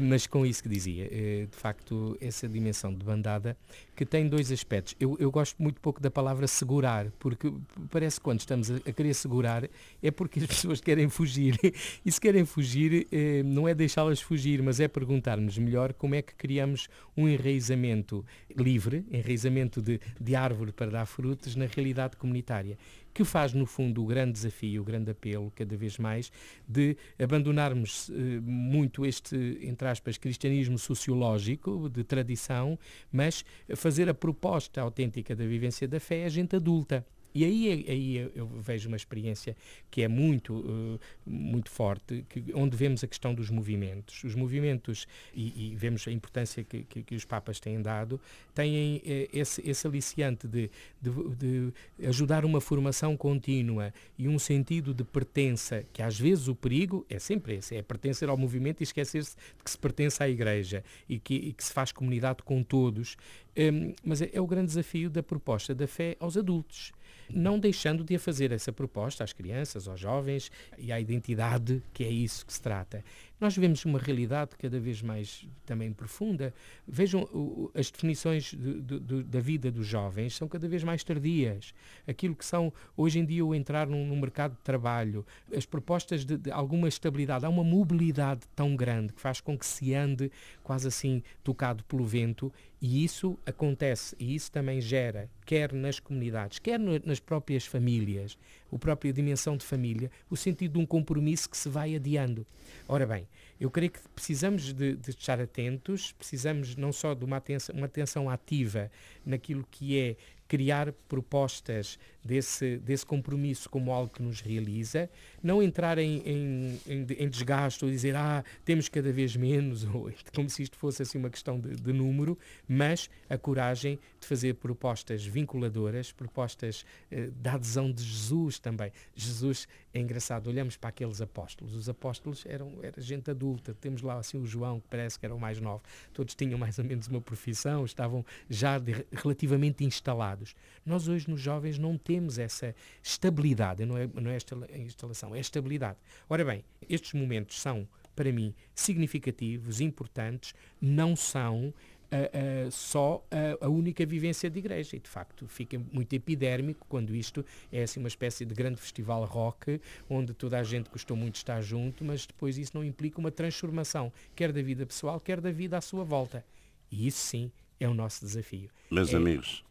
mas 0.02 0.28
com 0.28 0.46
isso 0.46 0.62
que 0.62 0.70
dizia, 0.70 1.06
uh, 1.06 1.48
de 1.48 1.56
facto, 1.56 2.18
essa 2.20 2.48
dimensão 2.48 2.94
de 2.94 3.04
bandada 3.04 3.58
que 3.96 4.06
tem 4.06 4.28
dois 4.28 4.52
aspectos. 4.52 4.96
Eu, 5.00 5.18
eu, 5.20 5.32
gosto 5.32 5.62
muito 5.62 5.80
pouco 5.82 6.02
da 6.02 6.10
palavra 6.12 6.48
segurar, 6.48 7.12
porque 7.20 7.52
parece 7.90 8.18
que 8.18 8.24
quando 8.24 8.40
estamos 8.40 8.70
a, 8.72 8.80
querer 8.80 9.14
segurar 9.14 9.70
é 10.02 10.12
porque 10.12 10.40
as 10.40 10.46
pessoas 10.48 10.82
querem 10.82 11.10
fugir. 11.10 11.58
e 12.06 12.12
se 12.12 12.20
querem 12.20 12.46
fugir, 12.46 13.08
uh, 13.08 13.44
não 13.46 13.68
é 13.68 13.74
deixá-las 13.74 14.22
fugir, 14.22 14.62
mas 14.62 14.80
é 14.80 14.88
perguntarmos 14.88 15.58
melhor 15.58 15.94
como 15.94 16.16
é 16.16 16.22
que 16.22 16.36
criamos 16.36 16.88
um 17.16 17.28
enraizamento 17.28 18.26
livre, 18.56 19.06
enraizamento 19.12 19.82
de, 19.82 20.00
de 20.20 20.36
árvore 20.36 20.72
para 20.72 20.92
dar 20.92 21.06
frutos 21.06 21.56
na 21.56 21.66
realidade 21.66 22.18
comunitária 22.18 22.78
que 23.20 23.26
faz, 23.26 23.54
no 23.54 23.66
fundo, 23.66 24.02
o 24.02 24.06
grande 24.06 24.32
desafio, 24.32 24.82
o 24.82 24.86
grande 24.86 25.12
apelo, 25.12 25.52
cada 25.54 25.76
vez 25.76 25.98
mais, 25.98 26.32
de 26.66 26.96
abandonarmos 27.22 28.10
eh, 28.10 28.40
muito 28.42 29.06
este, 29.06 29.60
entre 29.62 29.90
aspas, 29.90 30.18
cristianismo 30.18 30.80
sociológico, 30.80 31.90
de 31.90 32.02
tradição, 32.06 32.80
mas 33.12 33.44
fazer 33.76 34.08
a 34.08 34.14
proposta 34.14 34.80
autêntica 34.80 35.36
da 35.36 35.46
vivência 35.46 35.86
da 35.86 36.00
fé 36.00 36.24
a 36.24 36.30
gente 36.30 36.56
adulta. 36.56 37.06
E 37.34 37.46
aí, 37.46 37.86
aí 37.88 38.32
eu 38.36 38.48
vejo 38.48 38.88
uma 38.88 38.98
experiência 38.98 39.56
que 39.92 40.02
é 40.02 40.08
muito, 40.08 40.56
uh, 40.56 41.00
muito 41.26 41.70
forte, 41.70 42.26
que, 42.28 42.44
onde 42.54 42.76
vemos 42.76 43.04
a 43.04 43.08
questão 43.08 43.34
dos 43.34 43.50
movimentos. 43.50 44.24
Os 44.24 44.34
movimentos, 44.34 45.08
e, 45.34 45.72
e 45.72 45.76
vemos 45.76 46.08
a 46.08 46.12
importância 46.12 46.64
que, 46.64 46.84
que, 46.84 47.04
que, 47.04 47.16
os 47.16 47.26
Papas 47.26 47.60
têm 47.60 47.82
dado, 47.82 48.20
têm 48.54 49.02
eh, 49.06 49.30
esse, 49.32 49.68
esse 49.68 49.86
aliciante 49.86 50.48
de, 50.48 50.72
de, 51.02 51.12
de, 51.36 52.08
ajudar 52.08 52.46
uma 52.46 52.60
formação 52.60 53.16
contínua 53.16 53.94
e 54.18 54.28
um 54.28 54.40
sentido 54.40 54.94
de 54.94 55.04
pertença, 55.04 55.86
que 55.94 56.02
às 56.02 56.20
vezes 56.20 56.48
o 56.48 56.56
perigo 56.56 57.06
é 57.10 57.20
sempre 57.20 57.56
esse, 57.56 57.76
é 57.76 57.82
pertencer 57.82 58.30
ao 58.30 58.38
movimento 58.38 58.82
e 58.82 58.84
esquecer-se 58.84 59.36
de 59.36 59.64
que 59.64 59.70
se 59.70 59.78
pertence 59.78 60.22
à 60.24 60.28
Igreja 60.28 60.84
e 61.08 61.20
que, 61.20 61.36
e 61.36 61.54
que 61.54 61.64
se 61.64 61.72
faz 61.72 61.92
comunidade 61.92 62.42
com 62.44 62.64
todos. 62.64 63.16
Um, 63.58 63.94
mas 64.04 64.22
é, 64.22 64.30
é 64.32 64.40
o 64.40 64.48
grande 64.48 64.68
desafio 64.68 65.10
da 65.10 65.24
proposta 65.24 65.74
da 65.74 65.88
fé 65.88 66.16
aos 66.20 66.38
adultos 66.38 66.92
não 67.34 67.60
deixando 67.60 68.04
de 68.04 68.16
a 68.16 68.20
fazer 68.20 68.52
essa 68.52 68.72
proposta 68.72 69.24
às 69.24 69.34
crianças, 69.34 69.88
aos 69.88 70.00
jovens 70.00 70.52
e 70.78 70.92
à 70.92 71.00
identidade, 71.00 71.82
que 71.94 72.04
é 72.04 72.10
isso 72.10 72.46
que 72.46 72.54
se 72.54 72.62
trata. 72.62 73.04
Nós 73.40 73.56
vemos 73.56 73.86
uma 73.86 73.98
realidade 73.98 74.52
cada 74.58 74.80
vez 74.80 75.02
mais 75.02 75.48
também 75.66 75.94
profunda. 75.94 76.54
Vejam, 76.88 77.28
as 77.74 77.90
definições 77.90 78.54
de, 78.54 78.82
de, 78.82 79.00
de, 79.00 79.24
da 79.24 79.40
vida 79.40 79.72
dos 79.72 79.88
jovens 79.88 80.36
são 80.36 80.48
cada 80.48 80.68
vez 80.68 80.84
mais 80.84 81.04
tardias. 81.04 81.74
Aquilo 82.06 82.36
que 82.36 82.44
são, 82.44 82.74
hoje 82.98 83.20
em 83.20 83.26
dia, 83.26 83.46
o 83.46 83.56
entrar 83.56 83.88
num, 83.88 84.06
num 84.06 84.20
mercado 84.20 84.56
de 84.56 84.62
trabalho, 84.62 85.26
as 85.56 85.66
propostas 85.66 86.26
de, 86.26 86.38
de, 86.38 86.52
alguma 86.52 86.88
estabilidade, 86.88 87.46
há 87.46 87.50
uma 87.50 87.64
mobilidade 87.64 88.42
tão 88.56 88.76
grande 88.76 89.14
que 89.14 89.22
faz 89.22 89.40
com 89.40 89.58
que 89.58 89.66
se 89.66 89.94
ande 89.94 90.30
quase 90.62 90.88
assim 90.88 91.24
tocado 91.44 91.84
pelo 91.86 92.06
vento 92.06 92.52
e 92.82 93.04
isso 93.04 93.38
acontece 93.46 94.16
e 94.20 94.36
isso 94.36 94.52
também 94.52 94.80
gera, 94.80 95.30
quer 95.50 95.74
nas 95.74 96.00
comunidades, 96.00 96.60
quer 96.60 96.80
no, 96.80 97.00
nas 97.04 97.20
próprias 97.20 97.66
famílias, 97.66 98.38
a 98.72 98.78
própria 98.78 99.12
dimensão 99.12 99.58
de 99.58 99.66
família, 99.66 100.12
o 100.30 100.38
sentido 100.38 100.74
de 100.74 100.78
um 100.78 100.86
compromisso 100.86 101.50
que 101.50 101.58
se 101.58 101.68
vai 101.68 101.96
adiando. 101.96 102.46
Ora 102.88 103.08
bem, 103.08 103.28
eu 103.60 103.72
creio 103.72 103.90
que 103.90 104.00
precisamos 104.14 104.72
de, 104.72 104.96
de 104.96 105.10
estar 105.10 105.42
atentos, 105.42 106.12
precisamos 106.12 106.76
não 106.76 106.94
só 106.94 107.16
de 107.16 107.26
uma 107.26 107.38
atenção, 107.38 107.76
uma 107.76 107.88
atenção 107.88 108.30
ativa 108.30 108.92
naquilo 109.26 109.66
que 109.72 110.00
é 110.00 110.16
criar 110.48 110.94
propostas 111.08 111.98
desse, 112.24 112.78
desse 112.78 113.06
compromisso 113.06 113.70
como 113.70 113.92
algo 113.92 114.12
que 114.12 114.22
nos 114.22 114.42
realiza, 114.42 115.10
não 115.42 115.64
entrar 115.64 115.98
em, 115.98 116.22
em, 116.26 116.80
em, 116.88 117.06
em 117.18 117.30
desgaste 117.30 117.84
ou 117.84 117.92
dizer, 117.92 118.16
ah, 118.16 118.44
temos 118.66 118.90
cada 118.90 119.12
vez 119.12 119.36
menos, 119.36 119.84
ou 119.94 120.12
como 120.34 120.50
se 120.50 120.64
isto 120.64 120.78
fosse 120.78 121.02
assim 121.02 121.18
uma 121.18 121.30
questão 121.30 121.60
de, 121.60 121.76
de 121.76 121.94
número, 121.94 122.38
mas 122.68 123.10
a 123.30 123.38
coragem 123.38 124.00
de 124.20 124.28
fazer 124.28 124.56
propostas 124.56 125.26
vinculadoras, 125.26 126.12
propostas 126.12 126.86
eh, 127.12 127.30
da 127.36 127.54
adesão 127.54 127.92
de 127.92 128.04
Jesus 128.04 128.60
também. 128.60 128.92
Jesus 129.16 129.68
é 129.94 130.00
engraçado, 130.00 130.48
olhamos 130.48 130.78
para 130.78 130.90
aqueles 130.90 131.22
apóstolos, 131.22 131.74
os 131.74 131.90
apóstolos 131.90 132.46
eram 132.46 132.78
era 132.82 133.02
gente 133.02 133.32
adulta, 133.32 133.74
temos 133.74 134.02
lá 134.02 134.20
assim 134.20 134.38
o 134.38 134.46
João, 134.46 134.80
que 134.80 134.88
parece 134.90 135.18
que 135.18 135.26
era 135.26 135.34
o 135.34 135.40
mais 135.40 135.60
novo, 135.60 135.82
todos 136.14 136.36
tinham 136.36 136.60
mais 136.60 136.78
ou 136.78 136.86
menos 136.86 137.08
uma 137.08 137.22
profissão, 137.22 137.86
estavam 137.86 138.26
já 138.50 138.78
de, 138.78 139.06
relativamente 139.12 139.84
instalados. 139.84 140.56
Nós 140.86 141.08
hoje 141.08 141.30
nos 141.30 141.40
jovens 141.40 141.78
não 141.78 141.98
temos 141.98 142.09
essa 142.38 142.76
estabilidade, 143.04 143.86
não 143.86 143.98
é, 143.98 144.10
não 144.14 144.32
é 144.32 144.36
esta 144.36 144.56
instalação, 144.76 145.36
é 145.36 145.40
estabilidade. 145.40 145.98
Ora 146.30 146.44
bem, 146.44 146.64
estes 146.90 147.14
momentos 147.14 147.62
são, 147.62 147.88
para 148.16 148.32
mim, 148.32 148.54
significativos, 148.74 149.82
importantes, 149.82 150.54
não 150.82 151.16
são 151.16 151.74
uh, 152.12 152.68
uh, 152.68 152.72
só 152.72 153.24
a, 153.32 153.66
a, 153.66 153.70
única 153.70 154.06
vivência 154.06 154.50
de 154.50 154.60
igreja. 154.60 154.96
E, 154.96 155.00
de 155.00 155.10
facto, 155.10 155.48
fica 155.48 155.80
muito 155.92 156.14
epidérmico 156.14 156.86
quando 156.90 157.16
isto 157.16 157.46
é 157.72 157.84
assim 157.84 158.00
uma 158.00 158.08
espécie 158.08 158.46
de 158.46 158.54
grande 158.54 158.80
festival 158.80 159.24
rock, 159.26 159.80
onde 160.10 160.34
toda 160.34 160.60
a 160.60 160.64
gente 160.64 160.90
gostou 160.90 161.16
muito 161.16 161.34
de 161.34 161.40
estar 161.40 161.62
junto, 161.62 162.04
mas 162.04 162.26
depois 162.26 162.58
isso 162.58 162.72
não 162.74 162.84
implica 162.84 163.20
uma 163.20 163.32
transformação, 163.32 164.12
quer 164.36 164.52
da 164.52 164.62
vida 164.62 164.86
pessoal, 164.86 165.20
quer 165.20 165.40
da 165.40 165.52
vida 165.52 165.78
à 165.78 165.82
sua 165.82 166.04
volta. 166.04 166.44
E 166.92 167.08
isso 167.08 167.20
sim 167.20 167.52
é 167.80 167.88
o 167.88 167.94
nosso 167.94 168.26
desafio. 168.26 168.70
Meus 168.92 169.14
é... 169.14 169.18
amigos, 169.18 169.64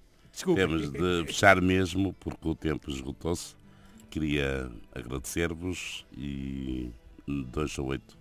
Temos 0.55 0.91
de 0.91 1.25
fechar 1.27 1.61
mesmo 1.61 2.13
porque 2.15 2.49
o 2.49 2.55
tempo 2.55 2.91
esgotou-se. 2.91 3.57
Queria 4.11 4.71
agradecer-vos 4.95 6.07
e 6.17 6.91
dois 7.27 7.79
a 7.79 7.83
oito 7.83 8.19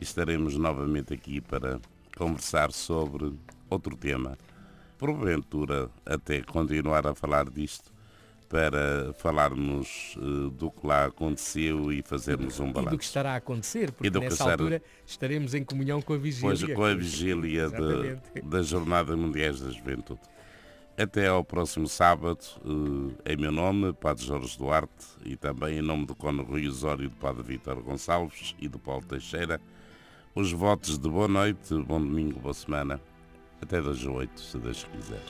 estaremos 0.00 0.56
novamente 0.56 1.12
aqui 1.12 1.40
para 1.40 1.80
conversar 2.16 2.72
sobre 2.72 3.32
outro 3.68 3.96
tema. 3.96 4.38
Porventura, 4.98 5.90
até 6.04 6.42
continuar 6.42 7.06
a 7.06 7.14
falar 7.14 7.48
disto, 7.48 7.92
para 8.48 9.14
falarmos 9.14 10.16
uh, 10.16 10.50
do 10.50 10.70
que 10.70 10.86
lá 10.86 11.06
aconteceu 11.06 11.92
e 11.92 12.02
fazermos 12.02 12.58
um 12.58 12.72
balanço. 12.72 12.94
E 12.94 12.96
do 12.96 12.98
que 12.98 13.04
estará 13.04 13.34
a 13.34 13.36
acontecer, 13.36 13.92
porque 13.92 14.10
nessa 14.10 14.34
estar... 14.34 14.50
altura 14.50 14.82
estaremos 15.06 15.54
em 15.54 15.62
comunhão 15.62 16.02
com 16.02 16.14
a 16.14 16.18
vigília. 16.18 16.48
Pois, 16.48 16.74
com 16.74 16.84
a 16.84 16.94
vigília 16.94 17.70
de, 17.70 18.42
da 18.42 18.62
Jornada 18.62 19.16
Mundial 19.16 19.54
da 19.54 19.70
Juventude. 19.70 20.20
Até 20.98 21.28
ao 21.28 21.42
próximo 21.42 21.88
sábado, 21.88 22.40
uh, 22.64 23.14
em 23.24 23.36
meu 23.36 23.50
nome, 23.50 23.92
Padre 23.92 24.24
Jorge 24.24 24.58
Duarte, 24.58 25.06
e 25.24 25.34
também 25.34 25.78
em 25.78 25.82
nome 25.82 26.04
do 26.04 26.14
Cono 26.14 26.42
Rui 26.42 26.68
Osório, 26.68 27.08
do 27.08 27.16
Padre 27.16 27.42
Vítor 27.42 27.82
Gonçalves 27.82 28.54
e 28.58 28.68
do 28.68 28.78
Paulo 28.78 29.04
Teixeira, 29.04 29.60
os 30.34 30.52
votos 30.52 30.98
de 30.98 31.08
boa 31.08 31.26
noite, 31.26 31.74
bom 31.74 31.98
domingo, 31.98 32.38
boa 32.38 32.54
semana. 32.54 33.00
Até 33.62 33.80
das 33.80 34.04
oito, 34.04 34.40
se 34.40 34.58
Deus 34.58 34.84
quiser. 34.84 35.22